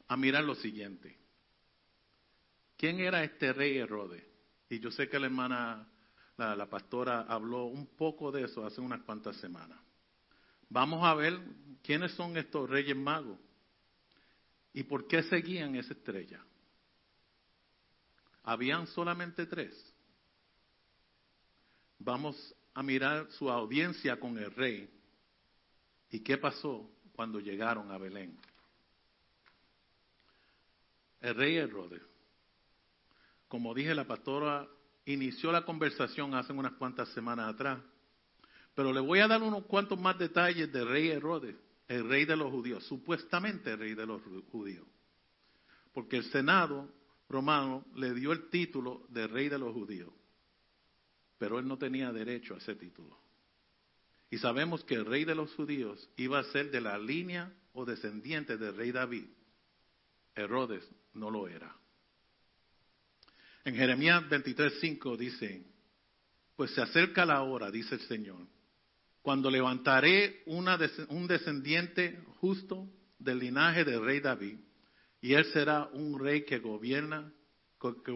[0.06, 1.18] a mirar lo siguiente.
[2.76, 4.24] ¿Quién era este rey Herodes?
[4.70, 5.88] Y yo sé que la hermana,
[6.38, 9.78] la, pastora, habló un poco de eso hace unas cuantas semanas.
[10.68, 11.38] Vamos a ver
[11.82, 13.38] quiénes son estos reyes magos
[14.72, 16.44] y por qué seguían esa estrella.
[18.44, 19.74] Habían solamente tres.
[21.98, 24.88] Vamos a mirar su audiencia con el rey
[26.10, 28.38] y qué pasó cuando llegaron a Belén.
[31.20, 32.02] El rey Herodes,
[33.48, 34.68] como dije, la pastora
[35.12, 37.80] inició la conversación hace unas cuantas semanas atrás,
[38.74, 41.56] pero le voy a dar unos cuantos más detalles del rey Herodes,
[41.88, 44.20] el rey de los judíos, supuestamente el rey de los
[44.52, 44.86] judíos,
[45.94, 46.92] porque el Senado
[47.28, 50.12] romano le dio el título de rey de los judíos,
[51.38, 53.18] pero él no tenía derecho a ese título.
[54.30, 57.86] Y sabemos que el rey de los judíos iba a ser de la línea o
[57.86, 59.24] descendiente del rey David.
[60.34, 61.74] Herodes no lo era.
[63.68, 65.62] En Jeremías 23:5 dice,
[66.56, 68.46] pues se acerca la hora, dice el Señor,
[69.20, 70.78] cuando levantaré una,
[71.10, 72.88] un descendiente justo
[73.18, 74.58] del linaje del rey David,
[75.20, 77.30] y él será un rey que gobierna,
[77.78, 78.12] que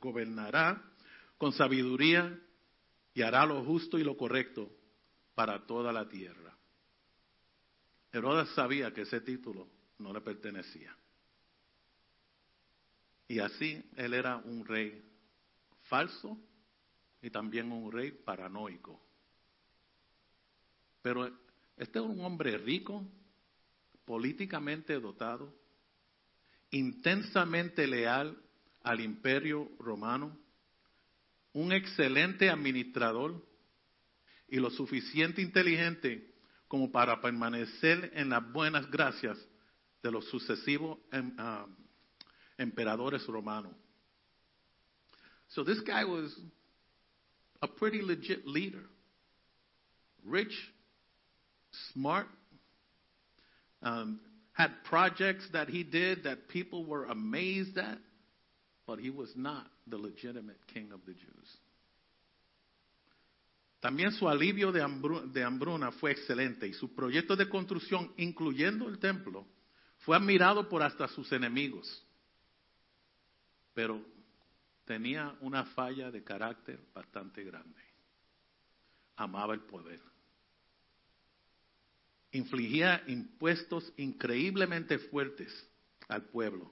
[0.00, 0.82] gobernará
[1.36, 2.40] con sabiduría
[3.12, 4.74] y hará lo justo y lo correcto
[5.34, 6.56] para toda la tierra.
[8.10, 9.68] Herodes sabía que ese título
[9.98, 10.96] no le pertenecía.
[13.28, 15.04] Y así él era un rey
[15.82, 16.38] falso
[17.20, 19.00] y también un rey paranoico.
[21.02, 21.26] Pero
[21.76, 23.06] este es un hombre rico,
[24.04, 25.54] políticamente dotado,
[26.70, 28.36] intensamente leal
[28.82, 30.36] al imperio romano,
[31.52, 33.46] un excelente administrador
[34.48, 36.34] y lo suficiente inteligente
[36.66, 39.38] como para permanecer en las buenas gracias
[40.02, 41.66] de los sucesivos em, uh,
[42.58, 43.74] emperadores romanos.
[45.50, 46.34] So this guy was
[47.62, 48.84] a pretty legit leader.
[50.24, 50.54] Rich,
[51.92, 52.26] smart,
[53.82, 54.20] um,
[54.52, 57.98] had projects that he did that people were amazed at,
[58.86, 61.58] but he was not the legitimate king of the Jews.
[63.80, 69.46] También su alivio de, hambruna fue excelente y su proyecto de construcción, incluyendo el templo,
[69.98, 72.04] fue admirado por hasta sus enemigos.
[73.74, 74.04] Pero
[74.84, 77.80] tenía una falla de carácter bastante grande.
[79.16, 80.00] Amaba el poder.
[82.32, 85.52] Infligía impuestos increíblemente fuertes
[86.08, 86.70] al pueblo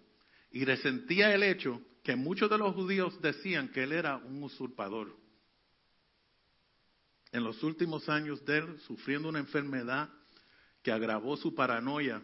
[0.50, 5.16] y resentía el hecho que muchos de los judíos decían que él era un usurpador
[7.36, 10.08] en los últimos años de él, sufriendo una enfermedad
[10.82, 12.22] que agravó su paranoia,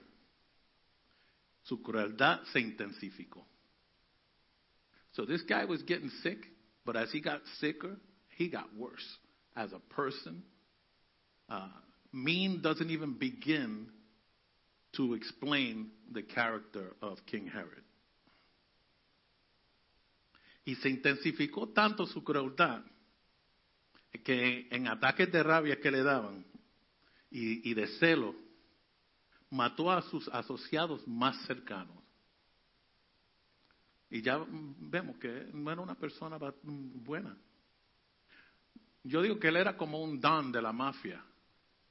[1.63, 3.47] su crueldad se intensificó.
[5.13, 6.39] So this guy was getting sick,
[6.85, 7.97] but as he got sicker,
[8.37, 9.19] he got worse
[9.55, 10.43] as a person.
[11.49, 11.69] Uh,
[12.13, 13.89] mean doesn't even begin
[14.97, 17.85] to explain the character of King Herod.
[20.65, 22.83] Y se intensificó tanto su crueldad
[24.25, 26.45] que en ataques de rabia que le daban
[27.31, 28.35] y, de celo,
[29.51, 32.02] mató a sus asociados más cercanos.
[34.13, 37.35] Y ya vemos que no era una persona buena.
[39.03, 41.25] Yo digo que él era como un don de la mafia,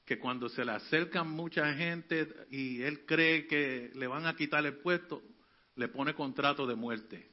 [0.05, 4.63] que cuando se le acercan mucha gente y él cree que le van a quitar
[4.67, 5.23] el puesto,
[5.75, 7.27] le pone contrato de muerte.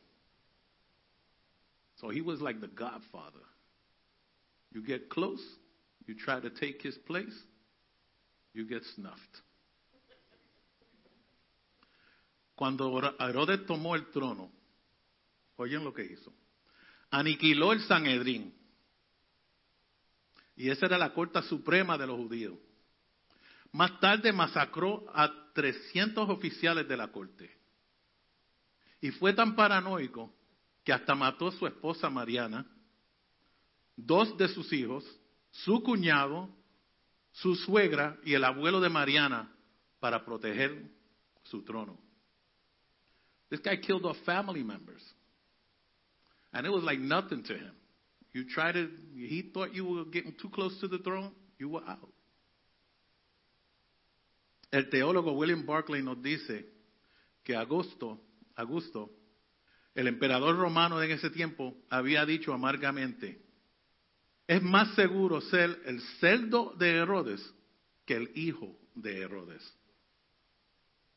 [1.96, 3.44] So he was like the godfather.
[4.70, 5.42] You get close,
[6.06, 7.44] you try to take his place,
[8.54, 9.42] you get snuffed.
[12.54, 14.57] Cuando Herodes tomó el trono,
[15.58, 16.32] oyen lo que hizo.
[17.10, 18.54] Aniquiló el Sanedrín.
[20.56, 22.58] Y esa era la corte suprema de los judíos.
[23.72, 27.54] Más tarde masacró a 300 oficiales de la corte.
[29.00, 30.32] Y fue tan paranoico
[30.82, 32.66] que hasta mató a su esposa Mariana,
[33.94, 35.04] dos de sus hijos,
[35.50, 36.48] su cuñado,
[37.32, 39.52] su suegra y el abuelo de Mariana
[40.00, 40.90] para proteger
[41.42, 41.98] su trono.
[43.48, 45.02] This guy killed off family members.
[46.52, 47.72] And it was like nothing to him.
[48.32, 51.82] You tried to, he thought you were getting too close to the throne, you were
[51.86, 52.08] out.
[54.72, 56.64] El teólogo William Barclay nos dice
[57.42, 58.18] que Augusto,
[58.56, 59.10] Augusto,
[59.94, 63.38] el emperador romano en ese tiempo, había dicho amargamente,
[64.46, 67.42] es más seguro ser el cerdo de Herodes
[68.06, 69.62] que el hijo de Herodes.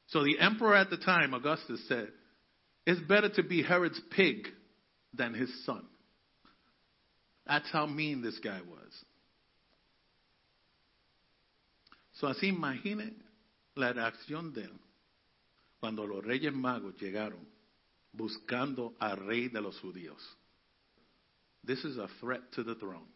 [0.08, 2.12] So the emperor at the time, Augustus, said,
[2.86, 4.48] it's better to be Herod's pig
[5.14, 5.86] than his son.
[7.46, 9.06] That's how mean this guy was.
[12.14, 13.16] So así imaginen
[13.76, 14.80] la reacción de él
[15.80, 17.48] cuando los reyes magos llegaron
[18.14, 20.22] buscando al rey de los judíos.
[21.64, 23.08] This is a threat to the throne.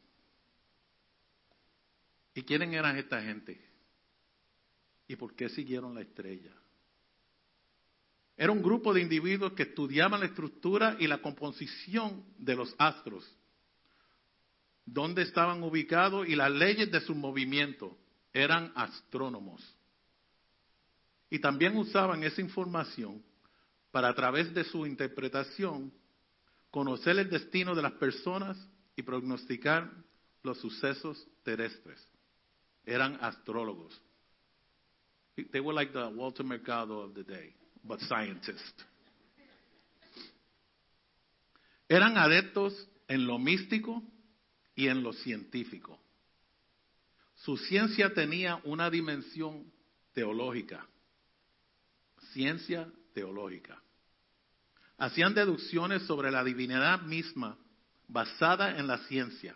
[2.34, 3.60] ¿Y quiénes eran esta gente?
[5.08, 6.52] ¿Y por qué siguieron la estrella?
[8.38, 13.26] Era un grupo de individuos que estudiaban la estructura y la composición de los astros,
[14.86, 17.98] dónde estaban ubicados y las leyes de su movimiento.
[18.34, 19.62] Eran astrónomos.
[21.30, 23.24] Y también usaban esa información
[23.92, 25.94] para a través de su interpretación
[26.70, 28.58] conocer el destino de las personas
[28.98, 29.90] y prognosticar
[30.44, 32.06] los sucesos terrestres.
[32.86, 34.00] Eran astrólogos.
[35.52, 37.56] They were like the Walter Mercado of the day,
[37.86, 38.86] but scientists.
[41.88, 42.74] Eran adeptos
[43.08, 44.04] en lo místico
[44.76, 46.00] y en lo científico.
[47.36, 49.72] Su ciencia tenía una dimensión
[50.14, 50.86] teológica.
[52.34, 53.82] Ciencia teológica.
[54.98, 57.58] Hacían deducciones sobre la divinidad misma
[58.08, 59.56] basada en la ciencia.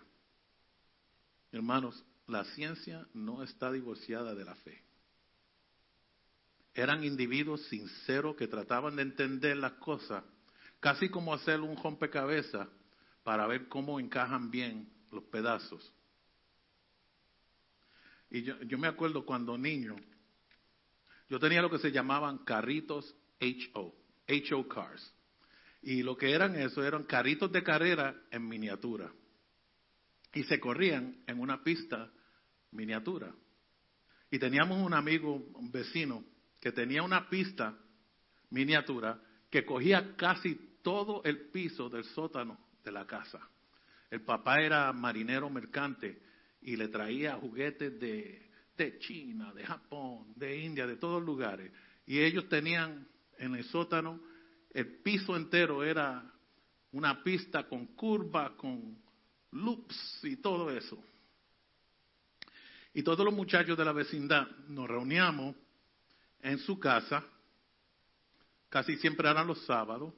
[1.51, 4.83] Hermanos, la ciencia no está divorciada de la fe.
[6.79, 10.23] Eran individuos sinceros que trataban de entender las cosas,
[10.79, 12.69] casi como hacer un rompecabezas
[13.21, 15.93] para ver cómo encajan bien los pedazos.
[18.29, 19.97] Y yo, me acuerdo cuando niño,
[21.29, 23.93] yo tenía lo que se llamaban carritos HO,
[24.29, 25.13] HO cars.
[25.81, 29.11] Y lo que eran eso eran carritos de carrera en miniatura.
[30.33, 32.09] Y se corrían en una pista
[32.71, 33.35] miniatura.
[34.31, 36.23] Y teníamos un amigo, un vecino,
[36.59, 37.77] que tenía una pista
[38.49, 43.39] miniatura que cogía casi todo el piso del sótano de la casa.
[44.09, 46.21] El papá era marinero mercante
[46.61, 51.71] y le traía juguetes de, de China, de Japón, de India, de todos lugares.
[52.05, 53.07] Y ellos tenían
[53.37, 54.19] en el sótano,
[54.71, 56.23] el piso entero era
[56.91, 58.97] una pista con curvas, con
[59.51, 61.01] loops y todo eso.
[62.93, 65.55] Y todos los muchachos de la vecindad nos reuníamos
[66.41, 67.23] en su casa,
[68.69, 70.13] casi siempre eran los sábados,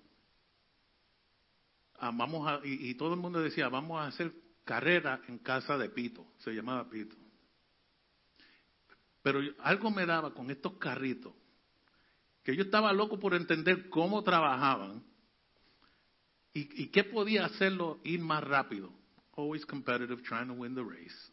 [1.95, 5.89] ah, vamos a, y, todo el mundo decía, vamos a hacer carrera en casa de
[5.89, 7.15] Pito, se llamaba Pito.
[9.23, 11.33] Pero algo me daba con estos carritos,
[12.43, 15.03] que yo estaba loco por entender cómo trabajaban
[16.53, 18.91] y, y qué podía hacerlo ir más rápido.
[19.37, 21.31] Always competitive, trying to win the race.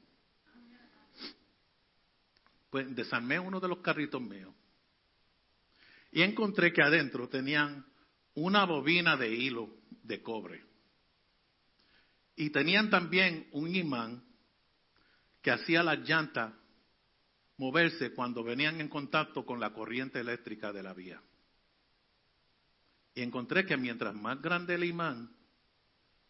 [2.71, 4.55] Pues desarmé uno de los carritos míos
[6.11, 7.87] y encontré que adentro tenían
[8.35, 9.69] una bobina de hilo
[10.03, 10.65] de cobre.
[12.37, 14.23] Y tenían también un imán
[15.43, 16.55] que hacía las llantas
[17.57, 21.21] moverse cuando venían en contacto con la corriente eléctrica de la vía.
[23.15, 25.35] Y encontré que mientras más grande el imán,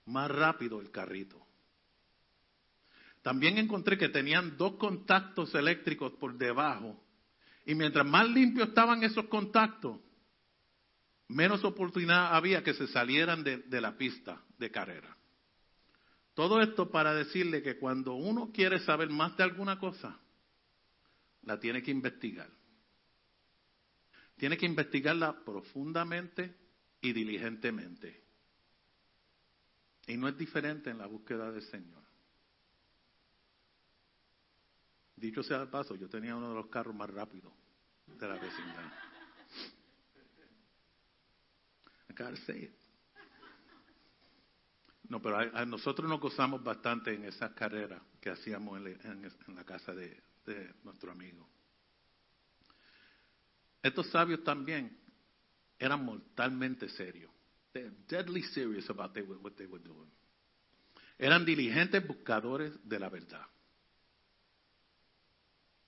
[0.07, 1.47] más rápido el carrito.
[3.23, 6.99] También encontré que tenían dos contactos eléctricos por debajo.
[7.69, 10.01] Y mientras más limpios estaban esos contactos,
[11.29, 15.15] menos oportunidad había que se salieran de, la pista de carrera.
[16.33, 20.19] Todo esto para decirle que cuando uno quiere saber más de alguna cosa,
[21.43, 22.49] la tiene que investigar.
[24.39, 26.57] Tiene que investigarla profundamente
[27.03, 28.25] y diligentemente.
[30.07, 32.03] Y no es diferente en la búsqueda del Señor.
[35.19, 37.53] Dicho sea de paso, yo tenía uno de los carros más rápidos
[38.07, 38.93] de la vecindad.
[42.09, 42.73] I gotta say it.
[45.09, 49.95] No, pero nosotros nos gozamos bastante en esas carreras que hacíamos en, en, la casa
[49.95, 50.23] de,
[50.85, 51.49] nuestro amigo.
[53.83, 54.99] Estos sabios también
[55.79, 57.33] eran mortalmente serios.
[57.73, 60.11] Deadly serious about what they were doing.
[61.19, 63.47] Eran diligentes buscadores de la verdad.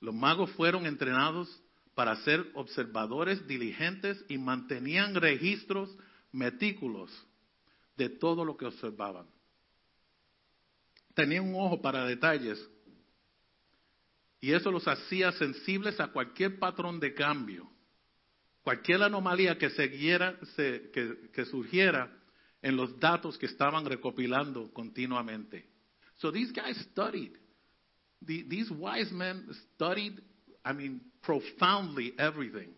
[0.00, 1.48] Los magos fueron entrenados
[1.94, 5.94] para ser observadores diligentes y mantenían registros
[6.32, 7.10] metículos
[7.96, 9.26] de todo lo que observaban.
[11.14, 12.58] Tenían un ojo para detalles
[14.40, 17.70] y eso los hacía sensibles a cualquier patrón de cambio,
[18.62, 22.10] cualquier anomalía que, se, que, que surgiera
[22.62, 25.68] en los datos que estaban recopilando continuamente.
[26.16, 27.39] So these guys studied.
[28.26, 30.20] The, these wise men studied,
[30.64, 32.68] I mean, profoundly everything.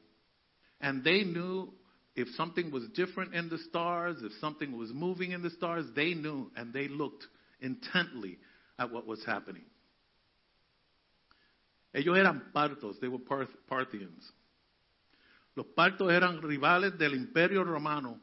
[0.80, 1.72] And they knew
[2.14, 6.14] if something was different in the stars, if something was moving in the stars, they
[6.14, 7.26] knew and they looked
[7.60, 8.38] intently
[8.78, 9.64] at what was happening.
[11.94, 13.18] Ellos eran partos, they were
[13.68, 14.30] Parthians.
[15.54, 18.18] Los partos eran rivales del imperio romano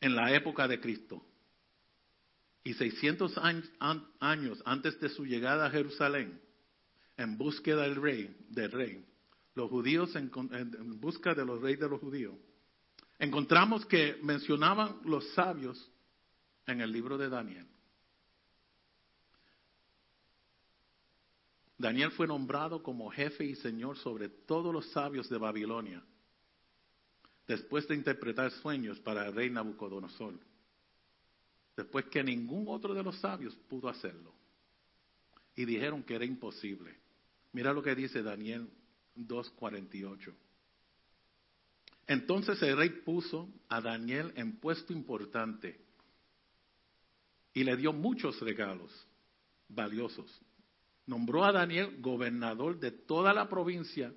[0.00, 1.22] en la época de Cristo.
[2.62, 3.38] Y 600
[4.20, 6.40] años antes de su llegada a Jerusalén,
[7.16, 9.04] en búsqueda del rey, del rey,
[9.54, 12.34] los judíos en, en busca de los reyes de los judíos,
[13.18, 15.90] encontramos que mencionaban los sabios
[16.66, 17.66] en el libro de Daniel.
[21.80, 26.04] Daniel fue nombrado como jefe y señor sobre todos los sabios de Babilonia,
[27.48, 30.34] después de interpretar sueños para el rey Nabucodonosor,
[31.82, 34.34] después que ningún otro de los sabios pudo hacerlo.
[35.54, 36.96] Y dijeron que era imposible.
[37.52, 38.68] Mira lo que dice Daniel
[39.16, 40.32] 2.48.
[42.06, 45.80] Entonces el rey puso a Daniel en puesto importante
[47.52, 49.06] y le dio muchos regalos
[49.68, 50.40] valiosos
[51.10, 54.14] nombró a Daniel gobernador de toda la provincia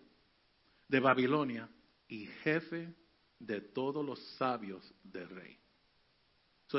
[0.87, 1.67] de Babilonia
[2.07, 2.93] y jefe
[3.39, 5.57] de todos los sabios del rey.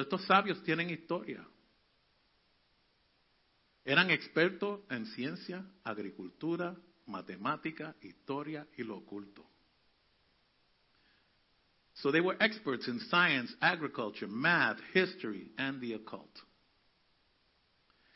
[0.00, 1.46] Estos sabios tienen historia.
[3.84, 6.74] Eran expertos en ciencia, agricultura,
[7.06, 9.44] matemática, historia y lo oculto.
[11.94, 16.36] So they were experts in science, agriculture, math, history, and the occult.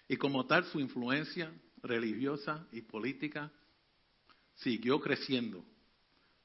[0.09, 1.53] Y como tal, su influencia
[1.83, 3.53] religiosa y política
[4.55, 5.65] siguió creciendo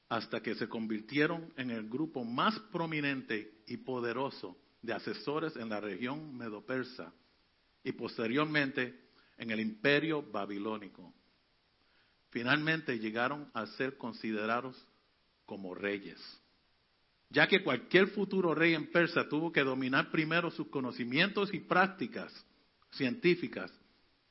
[0.08, 5.80] hasta que se convirtieron en el grupo más prominente y poderoso de asesores en la
[5.80, 7.12] región medopersa
[7.82, 8.94] y posteriormente
[9.38, 11.12] en el imperio babilónico.
[12.30, 14.76] Finalmente llegaron a ser considerados
[15.46, 16.20] como reyes,
[17.30, 22.32] ya que cualquier futuro rey en Persa tuvo que dominar primero sus conocimientos y prácticas
[22.92, 23.72] científicas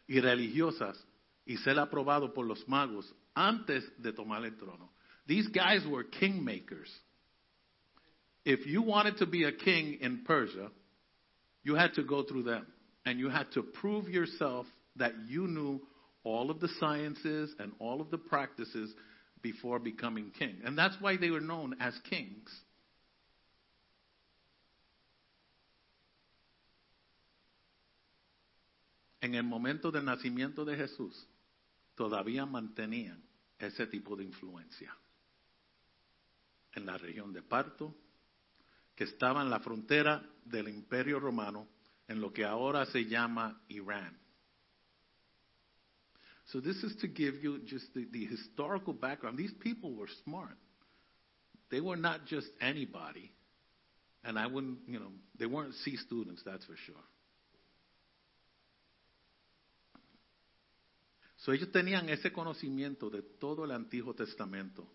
[0.07, 1.03] y religiosas
[1.45, 4.93] y ser aprobado por los magos antes de tomar el trono.
[5.25, 7.02] These guys were kingmakers.
[8.45, 10.69] If you wanted to be a king in Persia,
[11.63, 12.67] you had to go through them.
[13.05, 14.65] And you had to prove yourself
[14.95, 15.81] that you knew
[16.23, 18.93] all of the sciences and all of the practices
[19.41, 20.55] before becoming king.
[20.63, 22.49] And that's why they were known as kings.
[29.23, 31.29] en el momento del nacimiento de Jesús,
[31.95, 33.23] todavía mantenían
[33.57, 34.93] ese tipo de influencia.
[36.73, 37.95] En la región de Parto,
[39.03, 41.67] que en la frontera del Imperio Romano,
[42.07, 44.17] en lo que ahora se llama Irán.
[46.47, 49.37] So this is to give you just the, the historical background.
[49.37, 50.57] These people were smart.
[51.71, 53.31] They were not just anybody.
[54.23, 56.95] And I wouldn't, you know, they weren't C students, that's for sure.
[61.37, 64.87] So, ellos tenían ese conocimiento de todo el Antiguo Testamento.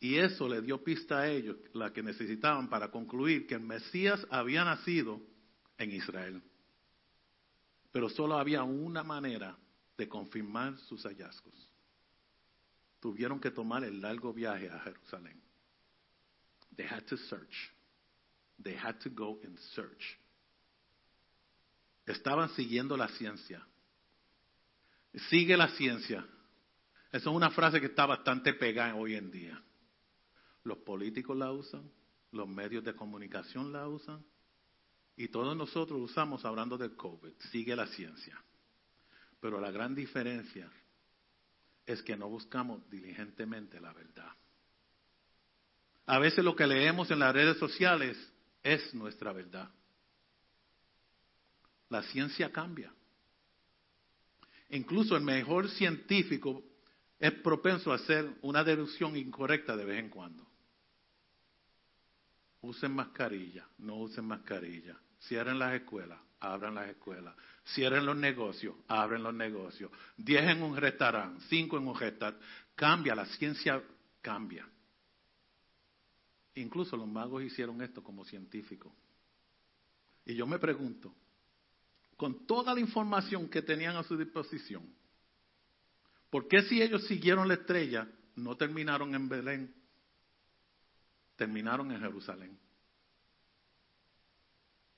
[0.00, 4.26] Y eso le dio pista a ellos, la que necesitaban para concluir que el Mesías
[4.30, 5.20] había nacido
[5.76, 6.42] en Israel.
[7.92, 9.58] Pero solo había una manera
[9.98, 11.54] de confirmar sus hallazgos.
[12.98, 15.38] Tuvieron que tomar el largo viaje a Jerusalén.
[16.76, 17.70] They had to search.
[18.62, 20.18] They had to go and search.
[22.06, 23.66] Estaban siguiendo la ciencia.
[25.28, 26.26] Sigue la ciencia.
[27.12, 29.62] Esa es una frase que está bastante pegada hoy en día.
[30.64, 31.90] Los políticos la usan,
[32.32, 34.24] los medios de comunicación la usan
[35.16, 37.32] y todos nosotros usamos hablando del COVID.
[37.50, 38.42] Sigue la ciencia.
[39.40, 40.70] Pero la gran diferencia
[41.86, 44.32] es que no buscamos diligentemente la verdad.
[46.06, 48.16] A veces lo que leemos en las redes sociales
[48.62, 49.70] es nuestra verdad.
[51.88, 52.92] La ciencia cambia.
[54.70, 56.62] Incluso el mejor científico
[57.18, 60.49] es propenso a hacer una deducción incorrecta de vez en cuando.
[62.62, 64.96] Usen mascarilla, no usen mascarilla.
[65.20, 67.34] Cierren las escuelas, abran las escuelas.
[67.74, 69.90] Cierren los negocios, abren los negocios.
[70.16, 72.44] Diez en un restaurante, cinco en un restaurante.
[72.74, 73.82] Cambia, la ciencia
[74.20, 74.68] cambia.
[76.54, 78.92] Incluso los magos hicieron esto como científicos.
[80.26, 81.14] Y yo me pregunto,
[82.16, 84.82] con toda la información que tenían a su disposición,
[86.28, 88.06] ¿por qué si ellos siguieron la estrella
[88.36, 89.74] no terminaron en Belén?
[91.40, 92.58] Terminaron en Jerusalén.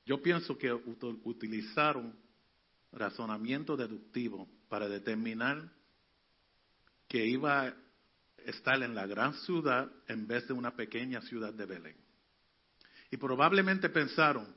[0.05, 2.19] Yo pienso que utilizaron
[2.91, 5.71] razonamiento deductivo para determinar
[7.07, 7.75] que iba a
[8.39, 11.97] estar en la gran ciudad en vez de una pequeña ciudad de Belén.
[13.13, 14.53] Y probablemente pensaron,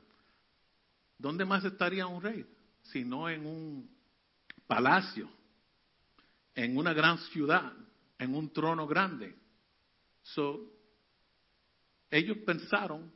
[1.16, 2.44] ¿dónde más estaría un rey?
[2.82, 3.88] Si no en un
[4.66, 5.30] palacio,
[6.52, 7.72] en una gran ciudad,
[8.18, 9.36] en un trono grande.
[10.22, 10.75] So,
[12.10, 13.12] ellos pensaron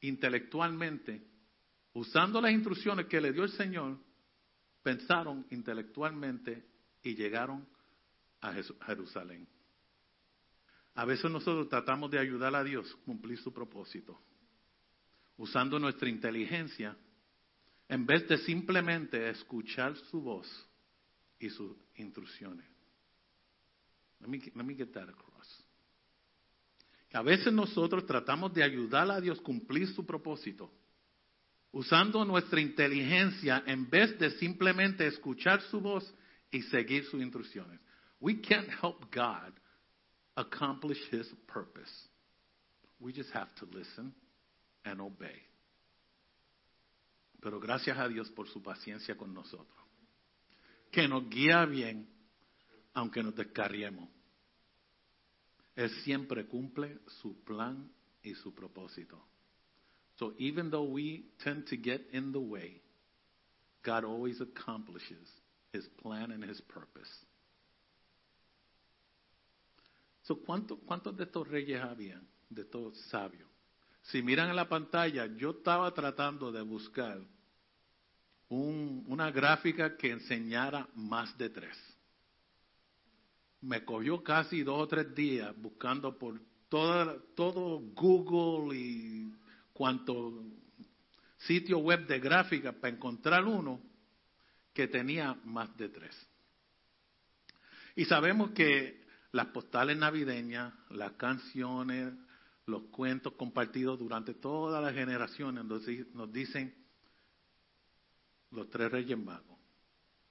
[0.00, 1.22] intelectualmente,
[1.92, 3.98] usando las instrucciones que le dio el Señor,
[4.82, 6.64] pensaron intelectualmente
[7.02, 7.66] y llegaron
[8.40, 8.52] a
[8.86, 9.48] Jerusalén.
[10.94, 14.20] A veces nosotros tratamos de ayudar a Dios a cumplir su propósito,
[15.36, 16.96] usando nuestra inteligencia,
[17.88, 20.46] en vez de simplemente escuchar su voz
[21.38, 22.66] y sus instrucciones.
[24.20, 25.08] Let me, let me get that.
[27.14, 30.72] A veces nosotros tratamos de ayudar a Dios a cumplir su propósito,
[31.70, 36.12] usando nuestra inteligencia en vez de simplemente escuchar su voz
[36.50, 37.80] y seguir sus instrucciones.
[38.18, 39.52] We can't help God
[40.34, 41.92] accomplish His purpose.
[42.98, 44.12] We just have to listen
[44.82, 45.40] and obey.
[47.40, 49.86] Pero gracias a Dios por su paciencia con nosotros,
[50.90, 52.08] que nos guía bien,
[52.92, 54.13] aunque nos descarriemos.
[55.76, 57.90] Él siempre cumple su plan
[58.22, 59.22] y su propósito.
[60.16, 62.80] So even though we tend to get in the way,
[63.82, 65.28] God always accomplishes
[65.72, 67.10] his plan and his purpose.
[70.22, 72.26] So, ¿cuántos, ¿Cuántos de estos reyes habían?
[72.48, 73.48] De estos sabios.
[74.04, 77.18] Si miran en la pantalla, yo estaba tratando de buscar
[78.48, 81.76] un, una gráfica que enseñara más de tres.
[83.64, 86.38] Me cogió casi dos o tres días buscando por
[86.68, 89.34] toda, todo Google y
[89.72, 90.44] cuanto
[91.38, 93.80] sitio web de gráfica para encontrar uno
[94.74, 96.14] que tenía más de tres.
[97.96, 102.12] Y sabemos que las postales navideñas, las canciones,
[102.66, 106.74] los cuentos compartidos durante todas las generaciones nos dicen
[108.50, 109.58] los tres reyes magos,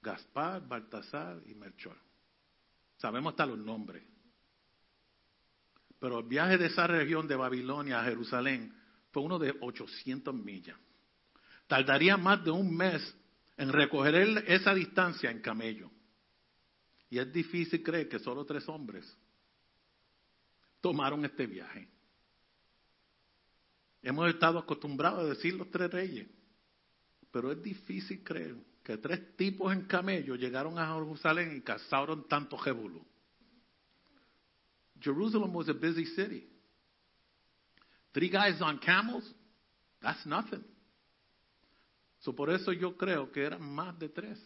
[0.00, 1.96] Gaspar, Baltasar y Melchor.
[3.04, 4.02] Sabemos hasta los nombres.
[5.98, 8.74] Pero el viaje de esa región de Babilonia a Jerusalén
[9.10, 10.78] fue uno de 800 millas.
[11.66, 13.14] Tardaría más de un mes
[13.58, 14.14] en recoger
[14.46, 15.90] esa distancia en camello.
[17.10, 19.04] Y es difícil creer que solo tres hombres
[20.80, 21.86] tomaron este viaje.
[24.00, 26.26] Hemos estado acostumbrados a decir los tres reyes,
[27.30, 32.58] pero es difícil creer que tres tipos en camello llegaron a Jerusalén y cazaron tanto
[32.58, 33.02] jebulú.
[35.00, 36.46] Jerusalem was a busy city.
[38.12, 39.24] Three guys on camels,
[40.00, 40.62] that's nothing.
[42.20, 44.38] So por eso yo creo que eran más de tres.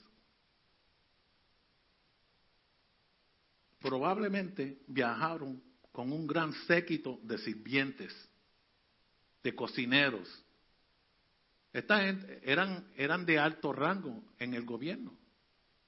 [3.80, 5.62] Probablemente viajaron
[5.92, 8.12] con un gran séquito de sirvientes,
[9.42, 10.28] de cocineros.
[11.72, 15.16] Esta gente eran, eran de alto rango en el gobierno.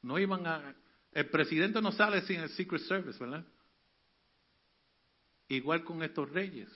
[0.03, 0.75] No iban a.
[1.13, 3.45] El presidente no sale sin el Secret Service, ¿verdad?
[5.49, 6.69] Igual con estos reyes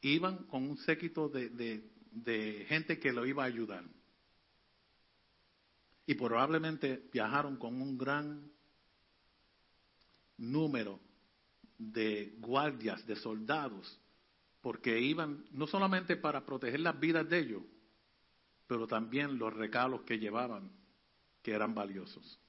[0.00, 3.84] iban con un séquito de, gente que lo iba a ayudar.
[6.06, 8.50] Y probablemente viajaron con un gran
[10.36, 11.00] número
[11.78, 13.98] de guardias, de soldados,
[14.60, 17.62] porque iban no solamente para proteger las vidas de ellos,
[18.66, 20.70] pero también los regalos que llevaban,
[21.42, 22.40] que eran valiosos.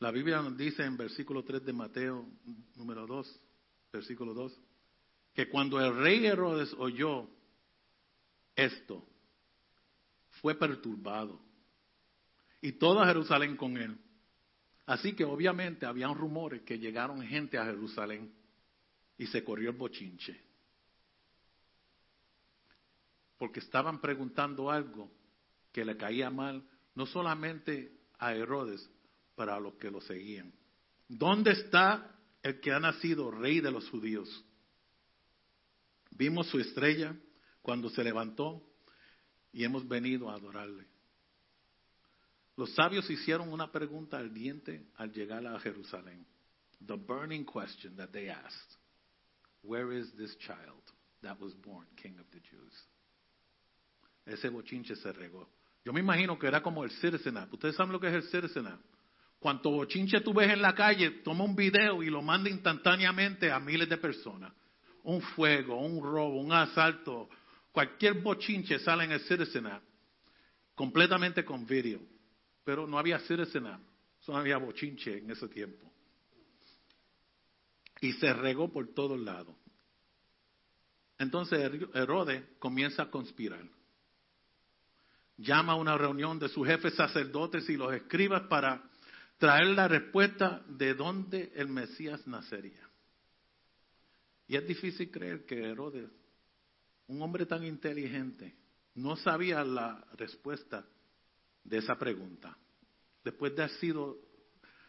[0.00, 2.26] La Biblia nos dice en versículo 3 de Mateo,
[2.74, 3.40] número 2,
[3.92, 4.60] versículo 2,
[5.32, 7.28] que cuando el rey Herodes oyó
[8.56, 9.06] esto,
[10.40, 11.40] fue perturbado.
[12.60, 13.96] Y toda Jerusalén con él.
[14.86, 18.32] Así que obviamente habían rumores que llegaron gente a Jerusalén
[19.16, 20.40] y se corrió el bochinche.
[23.42, 25.10] Porque estaban preguntando algo
[25.72, 26.62] que le caía mal,
[26.94, 28.88] no solamente a Herodes,
[29.34, 30.54] pero a los que lo seguían.
[31.08, 34.28] ¿Dónde está el que ha nacido rey de los judíos?
[36.12, 37.16] Vimos su estrella
[37.62, 38.62] cuando se levantó
[39.52, 40.86] y hemos venido a adorarle.
[42.56, 46.24] Los sabios hicieron una pregunta ardiente al llegar a Jerusalén.
[46.86, 48.78] The burning question that they asked,
[49.62, 50.84] Where is this child
[51.22, 52.91] that was born King of the Jews?
[54.24, 55.48] Ese bochinche se regó.
[55.84, 57.52] Yo me imagino que era como el Citizen App.
[57.52, 58.80] ¿Ustedes saben lo que es el Citizen App?
[59.38, 63.58] Cuanto bochinche tú ves en la calle, toma un video y lo manda instantáneamente a
[63.58, 64.52] miles de personas.
[65.02, 67.28] Un fuego, un robo, un asalto,
[67.72, 69.82] cualquier bochinche sale en el Citizen App,
[70.76, 72.00] completamente con video.
[72.64, 73.80] Pero no había Citizen App,
[74.20, 75.90] solo había bochinche en ese tiempo.
[78.00, 79.56] Y se regó por todos lados.
[81.18, 81.58] Entonces
[81.94, 83.64] Herodes comienza a conspirar
[85.36, 88.82] llama a una reunión de sus jefes sacerdotes y los escribas para
[89.38, 92.88] traer la respuesta de dónde el Mesías nacería.
[94.46, 96.10] Y es difícil creer que Herodes,
[97.06, 98.54] un hombre tan inteligente,
[98.94, 100.84] no sabía la respuesta
[101.64, 102.56] de esa pregunta.
[103.24, 104.18] Después de haber sido,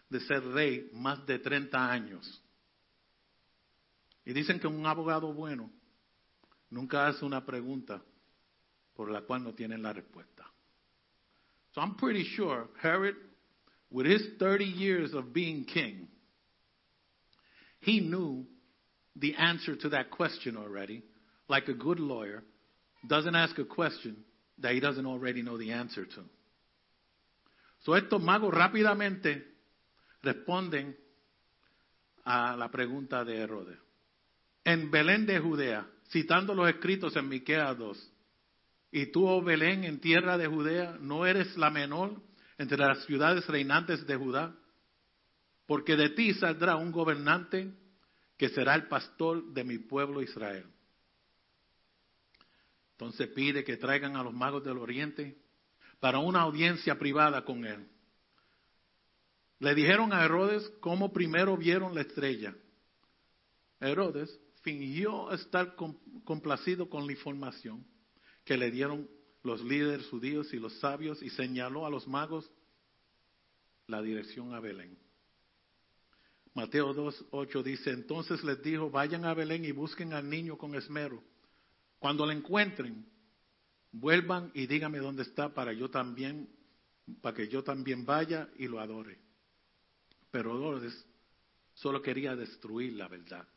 [0.10, 2.44] de ser rey más de 30 años.
[4.26, 5.72] Y dicen que un abogado bueno
[6.70, 8.03] nunca hace una pregunta
[8.95, 10.45] por la cual no tienen la respuesta.
[11.74, 13.15] So I'm pretty sure Herod,
[13.90, 16.07] with his 30 years of being king,
[17.80, 18.45] he knew
[19.15, 21.03] the answer to that question already,
[21.48, 22.44] like a good lawyer,
[23.07, 24.18] doesn't ask a question
[24.60, 26.24] that he doesn't already know the answer to.
[27.82, 29.44] So estos magos rápidamente
[30.24, 30.95] responden
[32.26, 33.78] a la pregunta de Herodes.
[34.64, 38.12] En Belén de Judea, citando los escritos en Miqueas 2,
[38.95, 42.22] y tú, oh Belén, en tierra de Judea, no eres la menor
[42.60, 44.56] entre las ciudades reinantes de Judá,
[45.65, 47.74] porque de ti saldrá un gobernante
[48.38, 50.68] que será el pastor de mi pueblo Israel.
[52.91, 55.41] Entonces pide que traigan a los magos del oriente
[55.99, 57.88] para una audiencia privada con él.
[59.57, 62.53] Le dijeron a Herodes cómo primero vieron la estrella.
[63.80, 65.76] Herodes fingió estar
[66.24, 67.91] complacido con la información
[68.45, 69.10] que le dieron
[69.44, 72.49] los líderes judíos y los sabios y señaló a los magos
[73.88, 74.98] la dirección a Belén.
[76.53, 81.24] Mateo 2.8 dice, entonces les dijo, vayan a Belén y busquen al niño con esmero.
[81.99, 83.06] Cuando lo encuentren,
[83.91, 86.48] vuelvan y díganme dónde está para yo también,
[87.22, 89.20] para que yo también vaya y lo adore.
[90.32, 91.06] Pero Herodes
[91.74, 93.48] solo quería destruir la verdad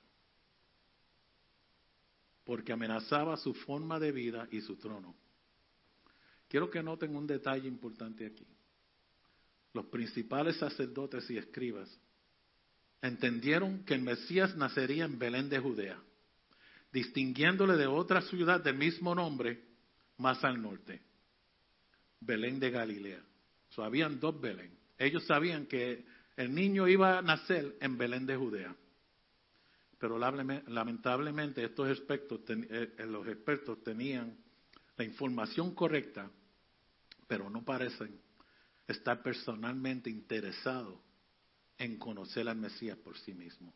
[2.46, 5.16] porque amenazaba su forma de vida y su trono.
[6.48, 8.46] Quiero que noten un detalle importante aquí.
[9.74, 11.90] Los principales sacerdotes y escribas
[13.02, 16.00] entendieron que el Mesías nacería en Belén de Judea,
[16.92, 19.60] distinguiéndole de otra ciudad del mismo nombre
[20.18, 21.02] más al norte,
[22.20, 23.22] Belén de Galilea.
[23.70, 24.70] So, habían dos Belén.
[24.96, 26.06] Ellos sabían que
[26.36, 28.74] el niño iba a nacer en Belén de Judea.
[29.98, 34.36] Pero lamentablemente estos expertos, eh, eh, los expertos tenían
[34.96, 36.30] la información correcta,
[37.26, 38.20] pero no parecen
[38.86, 40.98] estar personalmente interesados
[41.78, 43.74] en conocer al Mesías por sí mismo.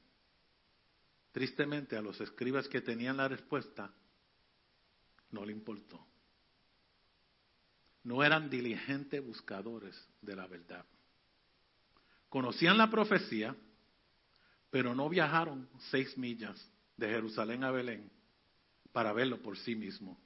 [1.33, 3.93] Tristemente a los escribas que tenían la respuesta
[5.31, 6.05] no le importó.
[8.03, 10.85] No eran diligentes buscadores de la verdad.
[12.29, 13.55] Conocían la profecía,
[14.71, 18.11] pero no viajaron seis millas de Jerusalén a Belén
[18.93, 20.19] para verlo por sí mismo.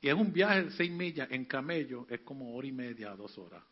[0.00, 3.36] Y es un viaje de seis millas en camello, es como hora y media, dos
[3.36, 3.64] horas.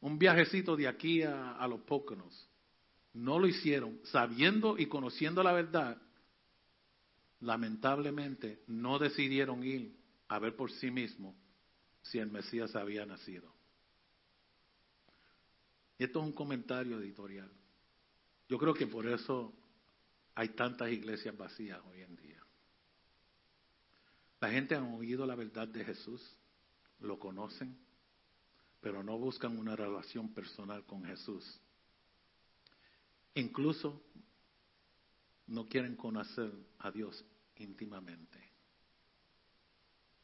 [0.00, 2.48] Un viajecito de aquí a, a los Póconos.
[3.12, 6.00] No lo hicieron, sabiendo y conociendo la verdad,
[7.40, 9.96] lamentablemente no decidieron ir
[10.28, 11.34] a ver por sí mismo
[12.02, 13.52] si el Mesías había nacido.
[15.98, 17.50] Y esto es un comentario editorial.
[18.50, 19.54] Yo creo que por eso
[20.34, 22.44] hay tantas iglesias vacías hoy en día.
[24.40, 26.20] La gente ha oído la verdad de Jesús,
[26.98, 27.78] lo conocen,
[28.80, 31.60] pero no buscan una relación personal con Jesús.
[33.34, 34.02] Incluso
[35.46, 37.24] no quieren conocer a Dios
[37.54, 38.50] íntimamente.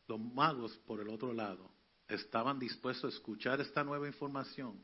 [0.09, 1.71] Los magos, por el otro lado,
[2.09, 4.83] estaban dispuestos a escuchar esta nueva información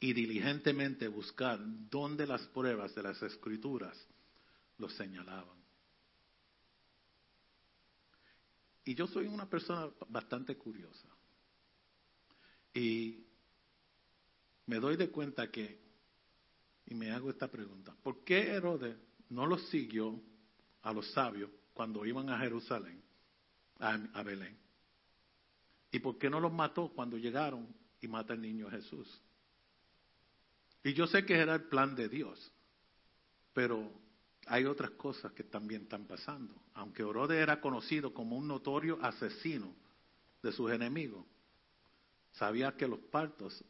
[0.00, 1.58] y diligentemente buscar
[1.90, 3.96] dónde las pruebas de las escrituras
[4.78, 5.58] lo señalaban.
[8.84, 11.08] Y yo soy una persona bastante curiosa.
[12.72, 13.26] Y
[14.66, 15.80] me doy de cuenta que,
[16.86, 18.96] y me hago esta pregunta, ¿por qué Herodes
[19.30, 20.18] no lo siguió
[20.82, 23.02] a los sabios cuando iban a Jerusalén,
[23.80, 24.56] a, a Belén?
[25.90, 29.20] ¿Y por qué no los mató cuando llegaron y mata al niño Jesús?
[30.84, 32.52] Y yo sé que era el plan de Dios,
[33.52, 33.90] pero
[34.46, 36.54] hay otras cosas que también están pasando.
[36.74, 39.74] Aunque Herodes era conocido como un notorio asesino
[40.42, 41.26] de sus enemigos,
[42.32, 43.64] sabía que los partos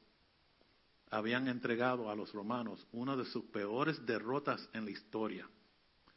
[1.11, 5.49] habían entregado a los romanos una de sus peores derrotas en la historia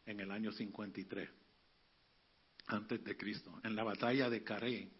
[0.05, 1.29] en el año 53
[2.67, 4.91] antes de Cristo, en la batalla de Carey,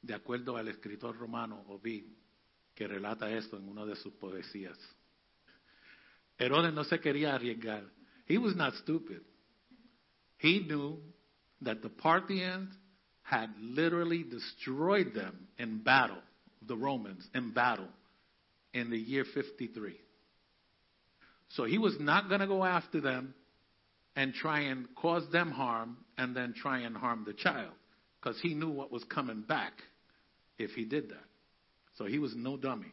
[0.00, 2.04] de acuerdo al escritor romano Ovid,
[2.74, 4.78] que relata esto en una de sus poesías.
[6.38, 7.84] Herodes no se quería arriesgar.
[8.26, 9.20] He was not stupid.
[10.38, 10.98] He knew
[11.60, 12.72] that the Parthians
[13.22, 16.22] had literally destroyed them in battle,
[16.66, 17.88] the Romans in battle,
[18.74, 19.96] in the year 53.
[21.50, 23.34] So he was not going to go after them
[24.16, 27.72] and try and cause them harm and then try and harm the child
[28.20, 29.72] because he knew what was coming back
[30.58, 31.24] if he did that.
[32.02, 32.92] So he was no dummy.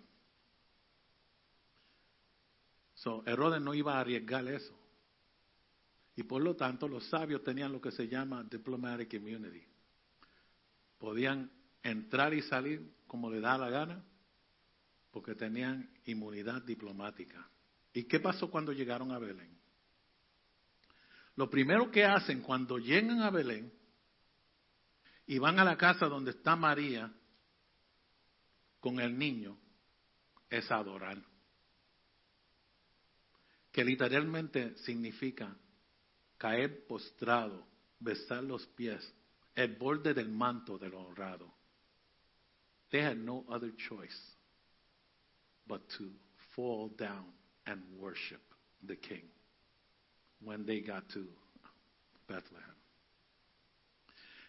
[2.94, 4.72] So Herodes no iba a arriesgar eso.
[6.15, 9.64] Y por lo tanto los sabios tenían lo que se llama diplomatic immunity.
[10.99, 11.49] Podían
[11.81, 14.06] entrar y salir como le da la gana
[15.10, 17.49] porque tenían inmunidad diplomática.
[17.94, 19.57] ¿Y qué pasó cuando llegaron a Belén?
[21.36, 23.73] Lo primero que hacen cuando llegan a Belén
[25.26, 27.11] y van a la casa donde está María
[28.80, 29.57] con el niño
[30.49, 31.22] es adorar.
[33.72, 35.56] Que literalmente significa
[36.38, 37.68] caer postrado,
[37.99, 39.14] besar los pies,
[39.56, 41.53] el borde del manto del honrado.
[42.89, 44.18] They had no other choice
[45.68, 46.11] but to
[46.56, 47.26] fall down
[47.68, 48.41] and worship
[48.81, 49.30] the king
[50.41, 51.27] when they got to
[52.27, 52.76] Bethlehem.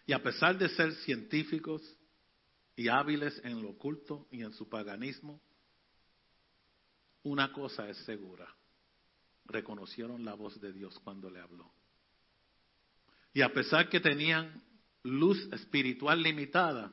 [0.07, 1.82] Y a pesar de ser científicos
[2.81, 5.39] y hábiles en lo oculto y en su paganismo,
[7.23, 8.48] una cosa es segura.
[9.44, 11.70] Reconocieron la voz de Dios cuando le habló.
[13.35, 14.62] Y a pesar que tenían
[15.02, 16.90] luz espiritual limitada,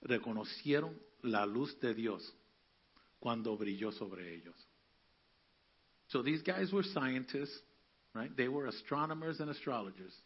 [0.00, 2.32] reconocieron la luz de Dios
[3.18, 4.54] cuando brilló sobre ellos.
[6.06, 7.64] So these guys were scientists,
[8.14, 8.30] right?
[8.36, 10.16] They were astronomers and astrologers.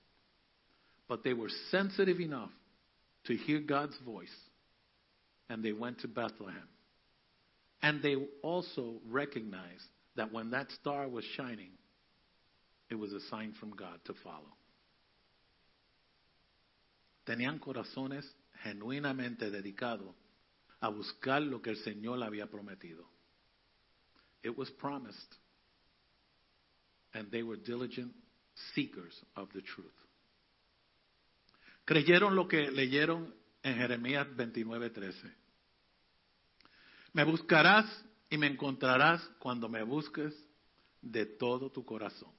[1.09, 2.53] But they were sensitive enough
[3.27, 4.35] to hear God's voice.
[5.49, 6.69] And they went to Bethlehem.
[7.83, 9.85] And they also recognized
[10.17, 11.71] that when that star was shining,
[12.91, 14.57] it was a sign from God to follow.
[17.27, 18.25] Tenían corazones
[18.65, 20.15] genuinamente dedicados
[20.81, 23.05] a buscar lo que el Señor había prometido.
[24.43, 25.37] It was promised.
[27.15, 28.13] And they were diligent
[28.75, 29.87] seekers of the truth.
[31.87, 33.33] Creyeron lo que leyeron
[33.63, 35.33] en Jeremías 29:13.
[37.13, 37.87] Me buscarás
[38.29, 40.35] y me encontrarás cuando me busques
[41.01, 42.33] de todo tu corazón.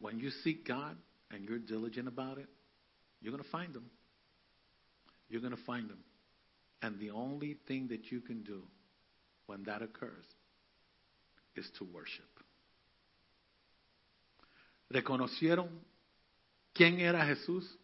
[0.00, 0.96] When you seek God
[1.30, 2.48] and you're diligent about it,
[3.20, 3.88] you're going to find Him.
[5.28, 6.02] You're going to find Him.
[6.82, 8.62] And the only thing that you can do
[9.46, 10.26] when that occurs
[11.54, 12.28] is to worship.
[14.90, 15.68] Reconocieron
[16.78, 17.76] quién era Jesús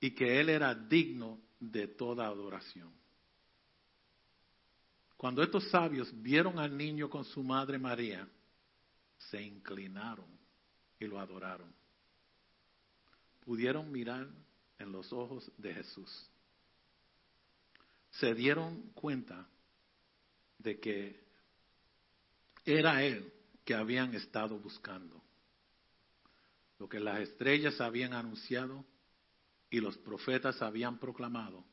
[0.00, 2.92] y que Él era digno de toda adoración.
[5.16, 8.28] Cuando estos sabios vieron al niño con su madre María,
[9.30, 10.26] se inclinaron
[10.98, 11.72] y lo adoraron.
[13.44, 14.28] Pudieron mirar
[14.80, 16.10] en los ojos de Jesús.
[18.10, 19.46] Se dieron cuenta
[20.58, 21.20] de que
[22.64, 23.32] era Él
[23.64, 25.23] que habían estado buscando.
[26.78, 28.84] Lo que las estrellas habían anunciado
[29.70, 31.64] y los profetas habían proclamado,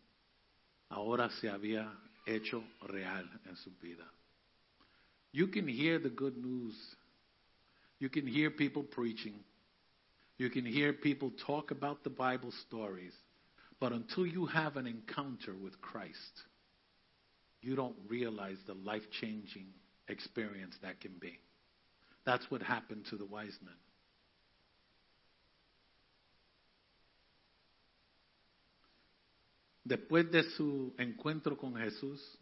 [0.90, 1.92] ahora se había
[2.26, 4.12] hecho real en su vida.
[5.32, 6.76] You can hear the good news.
[8.00, 9.44] You can hear people preaching.
[10.38, 13.14] You can hear people talk about the Bible stories.
[13.80, 16.44] But until you have an encounter with Christ,
[17.62, 19.68] you don't realize the life changing
[20.08, 21.40] experience that can be.
[22.26, 23.74] That's what happened to the wise men.
[29.92, 32.38] Después de su encuentro con Jesús,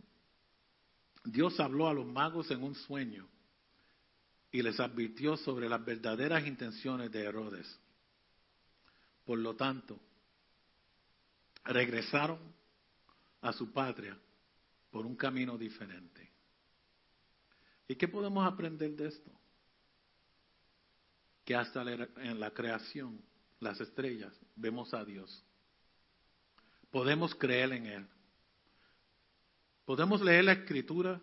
[1.23, 3.27] Dios habló a los magos en un sueño
[4.51, 7.79] y les advirtió sobre las verdaderas intenciones de Herodes.
[9.25, 9.99] Por lo tanto,
[11.63, 12.37] regresaron
[13.41, 14.15] a su patria
[14.91, 16.29] por un camino diferente.
[17.87, 19.31] ¿Y qué podemos aprender de esto?
[21.43, 23.19] que hasta en la creación,
[23.59, 25.43] las estrellas, vemos a Dios.
[26.91, 28.07] Podemos creer en Él.
[29.85, 31.21] Podemos leer la escritura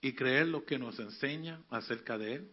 [0.00, 2.50] y creer lo que nos enseña acerca de Él.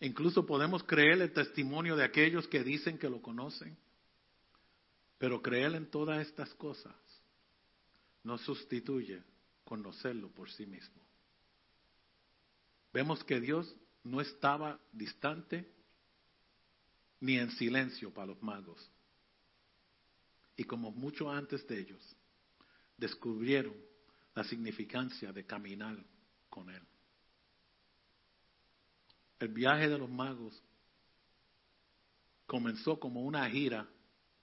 [0.00, 3.76] Incluso podemos creer el testimonio de aquellos que dicen que lo conocen.
[5.18, 6.94] Pero creer en todas estas cosas
[8.24, 9.22] no sustituye
[9.64, 11.00] conocerlo por sí mismo.
[12.92, 13.74] Vemos que Dios
[14.04, 15.70] no estaba distante
[17.20, 18.91] ni en silencio para los magos.
[20.62, 22.16] Y como mucho antes de ellos,
[22.96, 23.74] descubrieron
[24.32, 25.98] la significancia de caminar
[26.48, 26.80] con Él.
[29.40, 30.62] El viaje de los magos
[32.46, 33.88] comenzó como una gira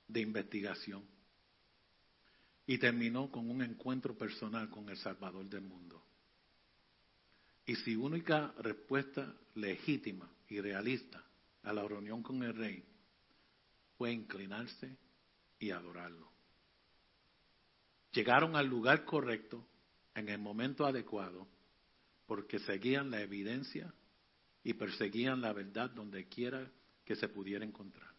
[0.10, 1.06] de investigación
[2.68, 6.04] y terminó con un encuentro personal con el Salvador del mundo.
[7.66, 11.24] Y su única respuesta legítima y realista
[11.64, 12.84] a la reunión con el rey
[13.98, 14.98] fue inclinarse
[15.60, 16.30] y adorarlo.
[18.12, 19.66] Llegaron al lugar correcto
[20.16, 21.48] en el momento adecuado
[22.26, 23.94] porque seguían la evidencia
[24.64, 26.70] y perseguían la verdad donde quiera
[27.06, 28.10] que se pudiera encontrar.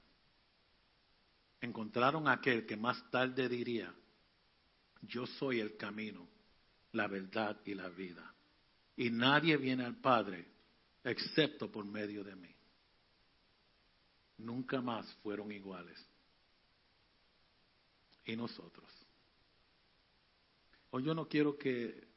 [1.61, 3.95] Encontraron a aquel que más tarde diría,
[5.03, 6.27] yo soy el camino,
[6.93, 8.35] la verdad y la vida.
[8.97, 10.47] Y nadie viene al Padre
[11.05, 12.55] excepto por medio de mí.
[14.39, 15.99] Nunca más fueron iguales.
[18.25, 18.89] Y nosotros.
[20.91, 22.09] Hoy yo no quiero que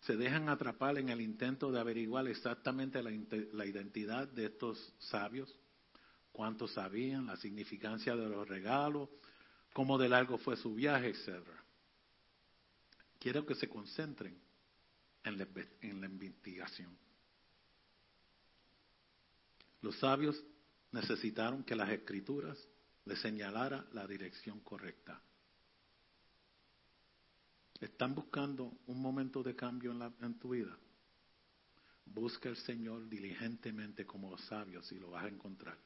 [0.00, 5.52] se dejen atrapar en el intento de averiguar exactamente la, identidad de estos sabios,
[6.32, 9.08] cuánto sabían, la significancia de los regalos,
[9.72, 11.42] cómo de largo fue su viaje, etc.
[13.18, 14.38] Quiero que se concentren
[15.24, 15.48] en la,
[15.80, 16.96] en la investigación.
[19.82, 20.42] Los sabios
[20.92, 22.56] necesitaron que las escrituras
[23.04, 25.20] les señalara la dirección correcta.
[27.80, 30.76] ¿Están buscando un momento de cambio en, la- en tu vida?
[32.06, 35.76] Busca al Señor diligentemente como los sabios y lo vas a encontrar.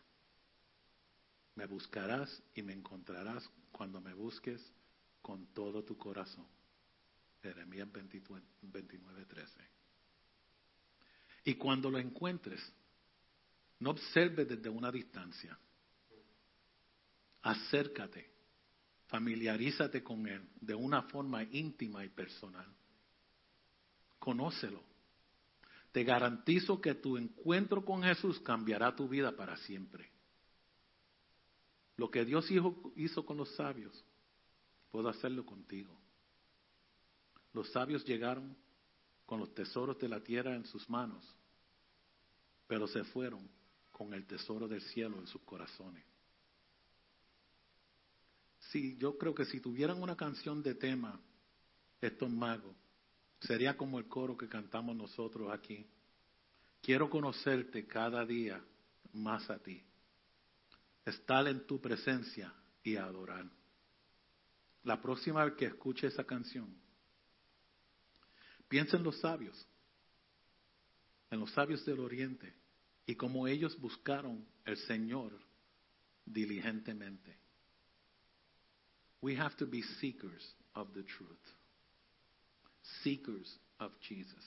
[1.55, 4.61] Me buscarás y me encontrarás cuando me busques
[5.23, 6.47] con todo tu corazón.
[7.43, 9.61] Jeremías 29, 13.
[11.45, 12.61] Y cuando lo encuentres,
[13.79, 15.59] no observes desde una distancia.
[17.43, 18.31] Acércate,
[19.11, 22.67] familiarízate con Él de una forma íntima y personal.
[24.19, 24.83] Conócelo.
[25.93, 30.09] Te garantizo que tu encuentro con Jesús cambiará tu vida para siempre.
[31.97, 34.05] Lo que Dios hizo, con los sabios,
[34.93, 36.01] puedo hacerlo contigo.
[37.53, 38.57] Los sabios llegaron
[39.27, 41.25] con los tesoros de la tierra en sus manos,
[42.69, 43.51] pero se fueron
[43.91, 46.10] con el tesoro del cielo en sus corazones.
[48.71, 51.21] Sí, yo creo que si tuvieran una canción de tema,
[52.01, 52.77] estos magos,
[53.41, 55.85] sería como el coro que cantamos nosotros aquí.
[56.81, 58.63] Quiero conocerte cada día
[59.13, 59.83] más a ti,
[61.05, 63.51] estar en tu presencia y adorar.
[64.85, 66.73] La próxima vez que escuche esa canción,
[68.69, 69.67] piensa en los sabios,
[71.29, 72.55] en los sabios del oriente
[73.05, 75.33] y cómo ellos buscaron el Señor
[76.25, 77.50] diligentemente.
[79.23, 80.43] We have to be seekers
[80.75, 81.29] of the truth,
[83.05, 84.45] seekers of Jesus.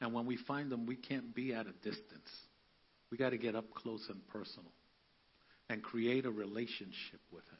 [0.00, 2.30] And when we find them, we can't be at a distance.
[3.10, 4.70] We got to get up close and personal
[5.68, 7.58] and create a relationship with Him.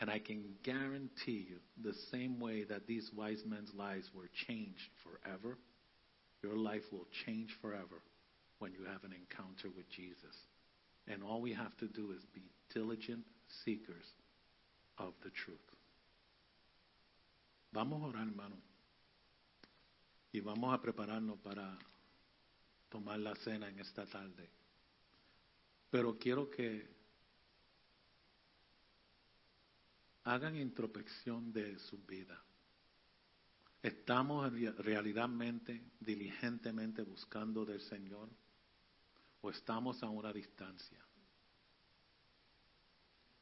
[0.00, 4.90] And I can guarantee you, the same way that these wise men's lives were changed
[5.02, 5.58] forever,
[6.42, 8.00] your life will change forever
[8.60, 10.36] when you have an encounter with Jesus.
[11.08, 13.24] And all we have to do is be diligent
[13.64, 14.04] seekers
[14.98, 15.60] of the truth.
[17.72, 18.56] Vamos a orar, hermano.
[20.32, 21.78] Y vamos a prepararnos para
[22.88, 24.48] tomar la cena en esta tarde.
[25.90, 26.88] Pero quiero que
[30.24, 32.42] hagan introspección de su vida.
[33.82, 38.28] ¿Estamos re- realmente, diligentemente buscando del Señor?
[39.40, 40.98] ¿O estamos a una distancia?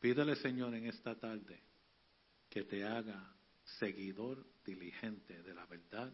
[0.07, 1.61] Pídele, Señor, en esta tarde
[2.49, 3.35] que te haga
[3.81, 6.13] seguidor diligente de la verdad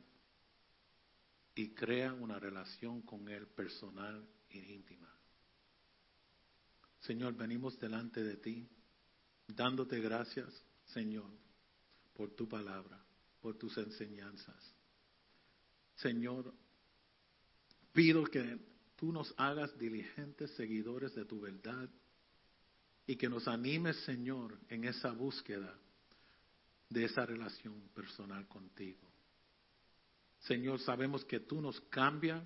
[1.55, 5.15] y crea una relación con Él personal e íntima.
[7.01, 8.67] Señor, venimos delante de ti,
[9.47, 10.49] dándote gracias,
[10.87, 11.31] Señor,
[12.15, 12.99] por tu palabra,
[13.43, 14.75] por tus enseñanzas.
[15.97, 16.55] Señor,
[17.93, 18.59] pido que
[18.97, 21.91] tú nos hagas diligentes seguidores de tu verdad
[23.13, 25.79] y que nos animes, Señor, en esa búsqueda
[26.89, 29.07] de esa relación personal contigo.
[30.41, 32.43] Señor, sabemos que tú nos cambias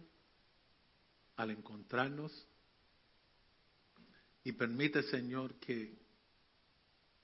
[1.36, 2.32] al encontrarnos
[4.42, 5.96] y permite, Señor, que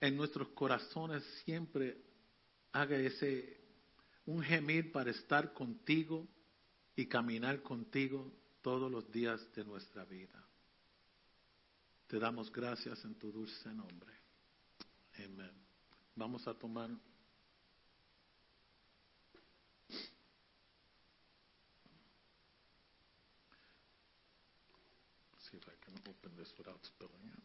[0.01, 2.01] en nuestros corazones siempre
[2.71, 3.61] haga ese
[4.25, 6.29] un gemir para estar contigo
[6.95, 10.47] y caminar contigo todos los días de nuestra vida.
[12.13, 14.13] Te damos gracias en tu dulce nombre.
[15.17, 15.51] Amén.
[16.15, 16.91] Vamos a tomar
[25.39, 27.43] see if I can open this without spilling it.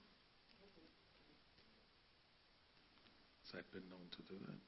[3.46, 4.60] As I've been known to do that.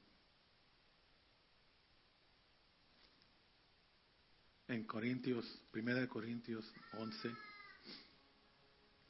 [4.74, 5.44] En Corintios,
[5.74, 6.64] 1 Corintios
[6.94, 7.36] 11,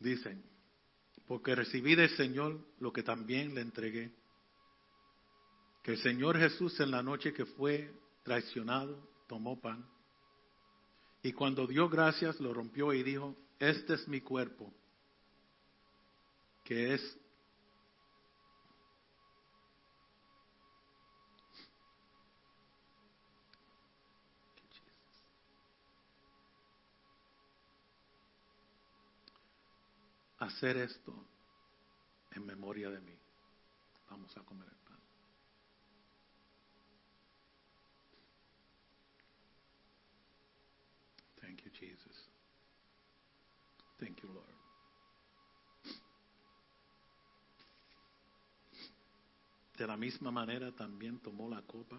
[0.01, 0.51] dicen,
[1.27, 4.13] porque recibí del Señor lo que también le entregué,
[5.83, 7.93] que el Señor Jesús en la noche que fue
[8.23, 9.87] traicionado tomó pan.
[11.23, 14.73] Y cuando dio gracias lo rompió y dijo, este es mi cuerpo,
[16.65, 17.20] que es
[30.41, 31.15] hacer esto
[32.33, 33.17] en memoria de mí.
[34.09, 34.99] Vamos a comer el pan.
[41.41, 42.29] Thank you, Jesus.
[43.99, 44.47] Thank you, Lord.
[49.77, 51.97] De la misma manera también tomó la copa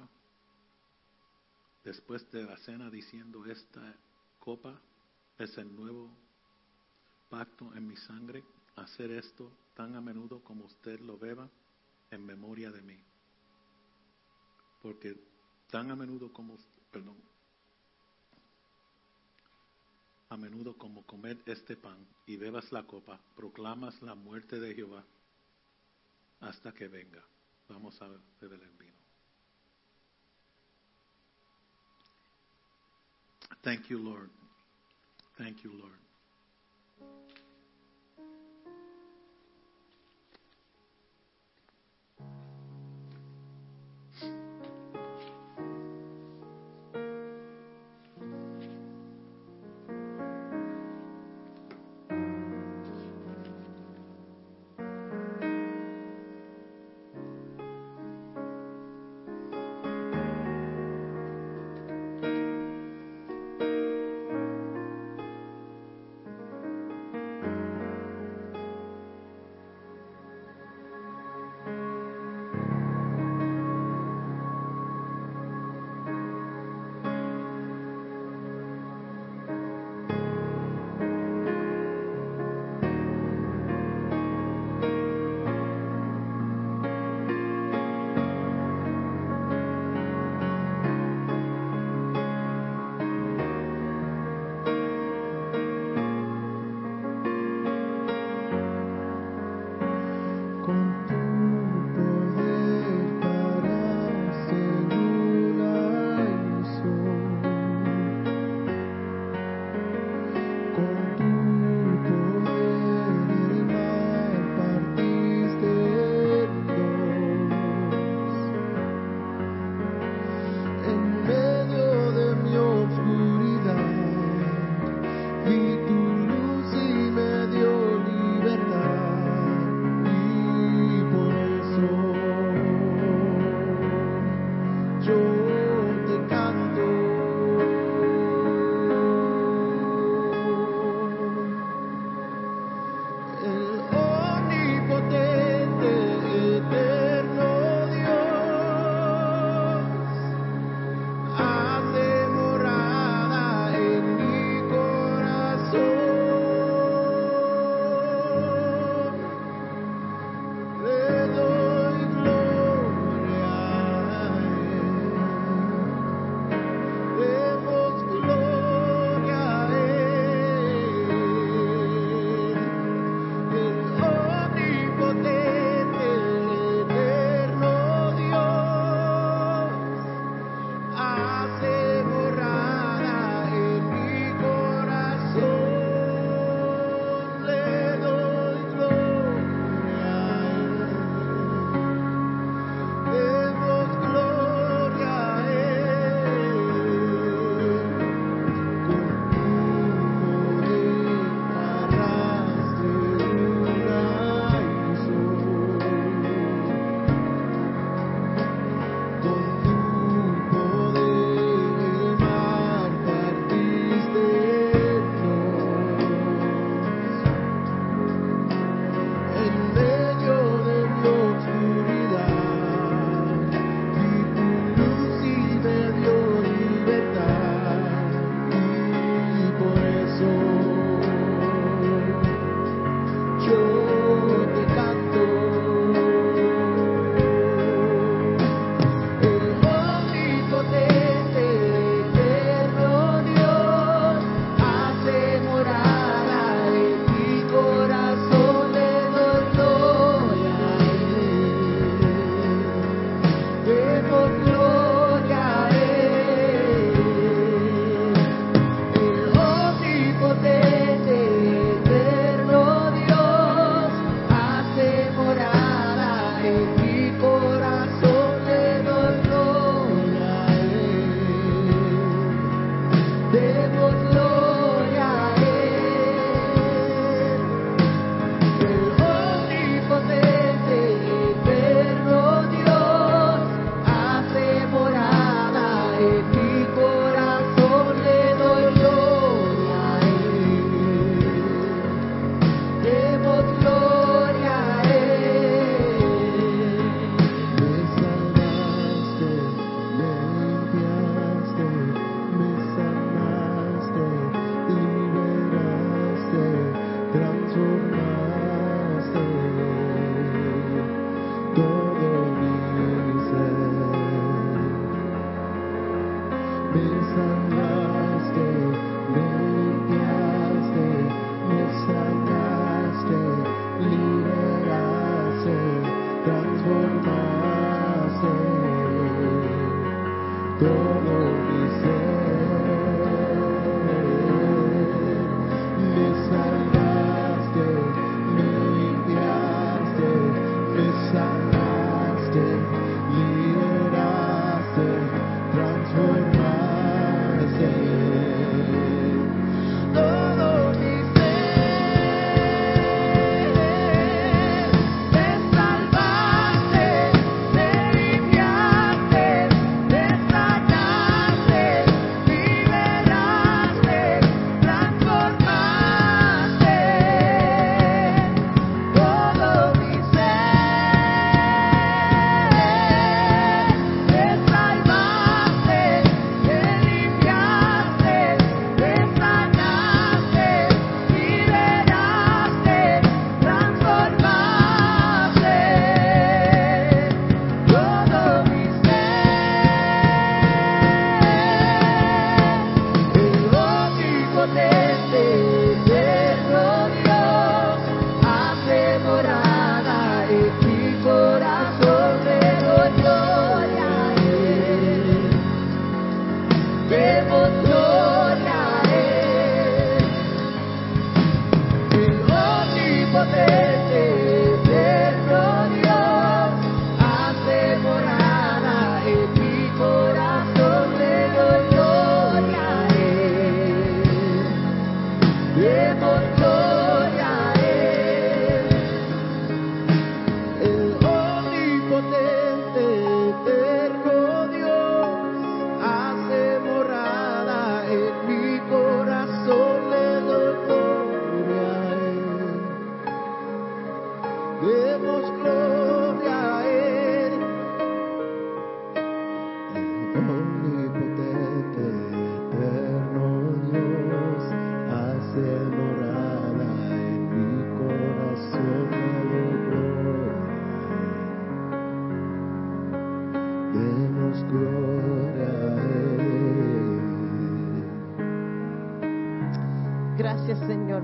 [1.83, 3.95] después de la cena diciendo, esta
[4.39, 4.79] copa
[5.37, 6.11] es el nuevo
[7.31, 8.43] pacto en mi sangre,
[8.75, 11.49] hacer esto tan a menudo como usted lo beba
[12.11, 12.99] en memoria de mí.
[14.81, 15.15] Porque
[15.69, 16.57] tan a menudo como,
[16.91, 17.15] perdón,
[20.29, 25.03] a menudo como comer este pan y bebas la copa, proclamas la muerte de Jehová
[26.41, 27.23] hasta que venga.
[27.69, 28.09] Vamos a
[28.41, 28.91] beber el vino.
[33.61, 34.29] Thank you, Lord.
[35.37, 36.10] Thank you, Lord.
[44.21, 44.50] you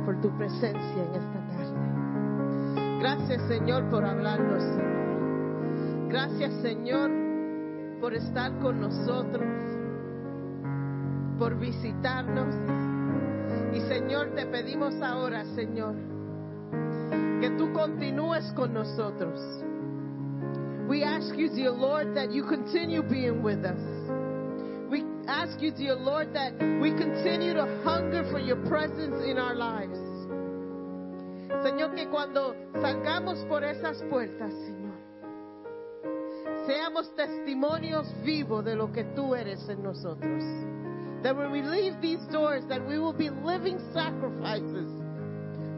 [0.05, 2.99] Por tu presencia en esta tarde.
[2.99, 4.63] Gracias Señor por hablarnos.
[4.63, 6.09] Señor.
[6.09, 7.11] Gracias Señor
[7.99, 9.47] por estar con nosotros,
[11.37, 12.55] por visitarnos.
[13.73, 15.95] Y Señor, te pedimos ahora, Señor,
[17.41, 19.39] que tú continúes con nosotros.
[20.87, 23.96] We ask you, dear Lord, that you continue being with us.
[25.47, 26.51] Ask you, dear Lord, that
[26.81, 29.97] we continue to hunger for your presence in our lives.
[31.63, 34.97] Señor, que cuando salgamos por esas puertas, Señor,
[36.67, 40.43] seamos testimonios vivos de lo que tú eres en nosotros.
[41.23, 44.91] That when we leave these doors, that we will be living sacrifices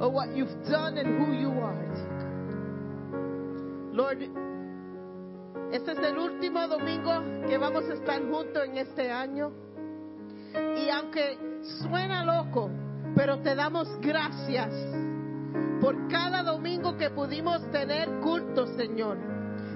[0.01, 1.79] of what you've done and who you are.
[3.93, 4.17] Lord,
[5.71, 7.11] este es el último domingo
[7.47, 9.51] que vamos a estar juntos en este año.
[10.77, 11.37] Y aunque
[11.81, 12.69] suena loco,
[13.15, 14.73] pero te damos gracias
[15.79, 19.17] por cada domingo que pudimos tener culto, Señor.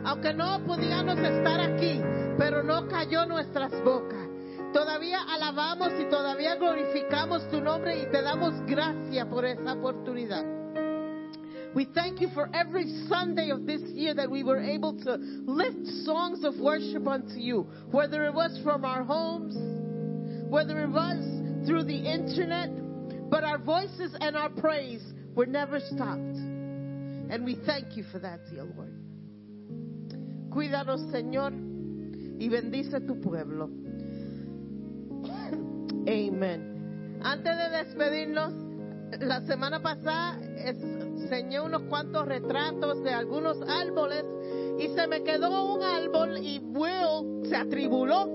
[0.06, 2.02] Aunque no podíamos estar aquí,
[2.38, 4.28] pero no cayó nuestras bocas.
[4.74, 10.63] Todavía alabamos y todavía glorificamos tu nombre y te damos gracias por esa oportunidad.
[11.76, 15.88] We thank you for every Sunday of this year that we were able to lift
[16.06, 19.56] songs of worship unto you, whether it was from our homes,
[20.52, 22.70] whether it was through the internet,
[23.30, 25.02] but our voices and our praise
[25.34, 26.38] were never stopped.
[27.30, 28.94] And we thank you for that, dear Lord.
[30.52, 31.52] Cuídanos, Señor,
[32.40, 33.72] y bendice tu pueblo.
[36.08, 37.20] Amen.
[37.24, 38.54] Antes de despedirnos,
[39.22, 40.40] la semana pasada
[41.34, 44.24] enseñé unos cuantos retratos de algunos árboles
[44.78, 48.30] y se me quedó un árbol y Will se atribuló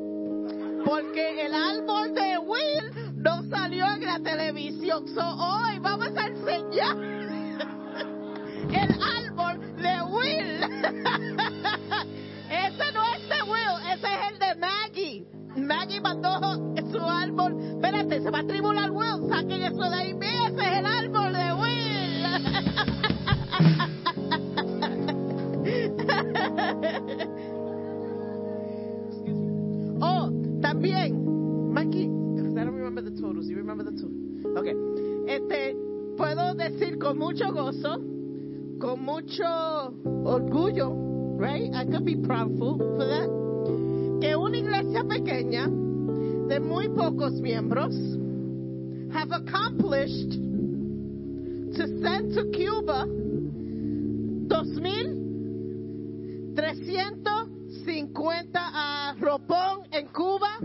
[0.84, 5.06] porque el árbol de Will no salió en la televisión.
[5.14, 6.96] So hoy vamos a enseñar
[8.72, 10.64] el árbol de Will.
[12.50, 15.24] ese no es de Will, ese es el de Maggie.
[15.56, 16.40] Maggie mandó
[16.90, 17.60] su árbol.
[17.60, 19.28] Espérate, se va a tribular Will.
[19.28, 20.16] Saquen eso de ahí.
[20.20, 21.37] Ese es el árbol
[30.00, 30.30] oh,
[30.60, 33.10] también, Maggie, I don't remember the.
[33.10, 34.12] You remember the totals?
[34.56, 34.74] Okay.
[35.28, 35.76] Este,
[36.16, 38.00] puedo decir con mucho gozo,
[38.80, 39.92] con mucho
[40.24, 40.90] orgullo,
[41.38, 41.72] right?
[41.74, 43.28] I could be proudful for that.
[44.20, 45.68] Que una iglesia pequeña
[46.48, 47.94] de muy pocos miembros
[49.12, 50.32] have accomplished
[51.76, 53.06] to send to Cuba
[56.58, 60.58] 2.350 a Ropón en Cuba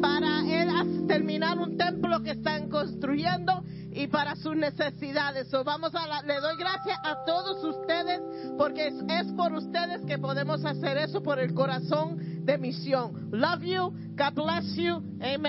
[0.00, 5.48] para él terminar un templo que están construyendo y para sus necesidades.
[5.48, 8.20] So, vamos a la- le doy gracias a todos ustedes
[8.56, 13.30] porque es, es por ustedes que podemos hacer eso por el corazón de misión.
[13.32, 13.92] Love you.
[14.16, 14.96] God bless you.
[15.20, 15.42] Amen.